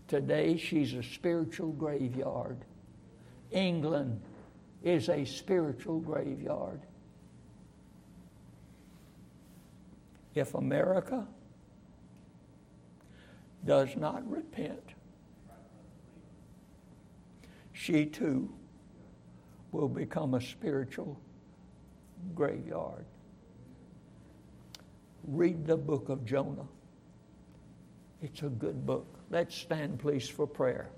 Today, 0.07 0.55
she's 0.55 0.93
a 0.93 1.03
spiritual 1.03 1.73
graveyard. 1.73 2.57
England 3.51 4.21
is 4.83 5.09
a 5.09 5.25
spiritual 5.25 5.99
graveyard. 5.99 6.81
If 10.33 10.53
America 10.53 11.27
does 13.65 13.95
not 13.97 14.29
repent, 14.29 14.93
she 17.73 18.05
too 18.05 18.49
will 19.71 19.89
become 19.89 20.35
a 20.35 20.41
spiritual 20.41 21.19
graveyard. 22.33 23.05
Read 25.27 25.67
the 25.67 25.77
book 25.77 26.09
of 26.09 26.25
Jonah. 26.25 26.67
It's 28.21 28.41
a 28.41 28.49
good 28.49 28.85
book. 28.85 29.19
Let's 29.29 29.55
stand, 29.55 29.99
please, 29.99 30.27
for 30.27 30.47
prayer. 30.47 30.89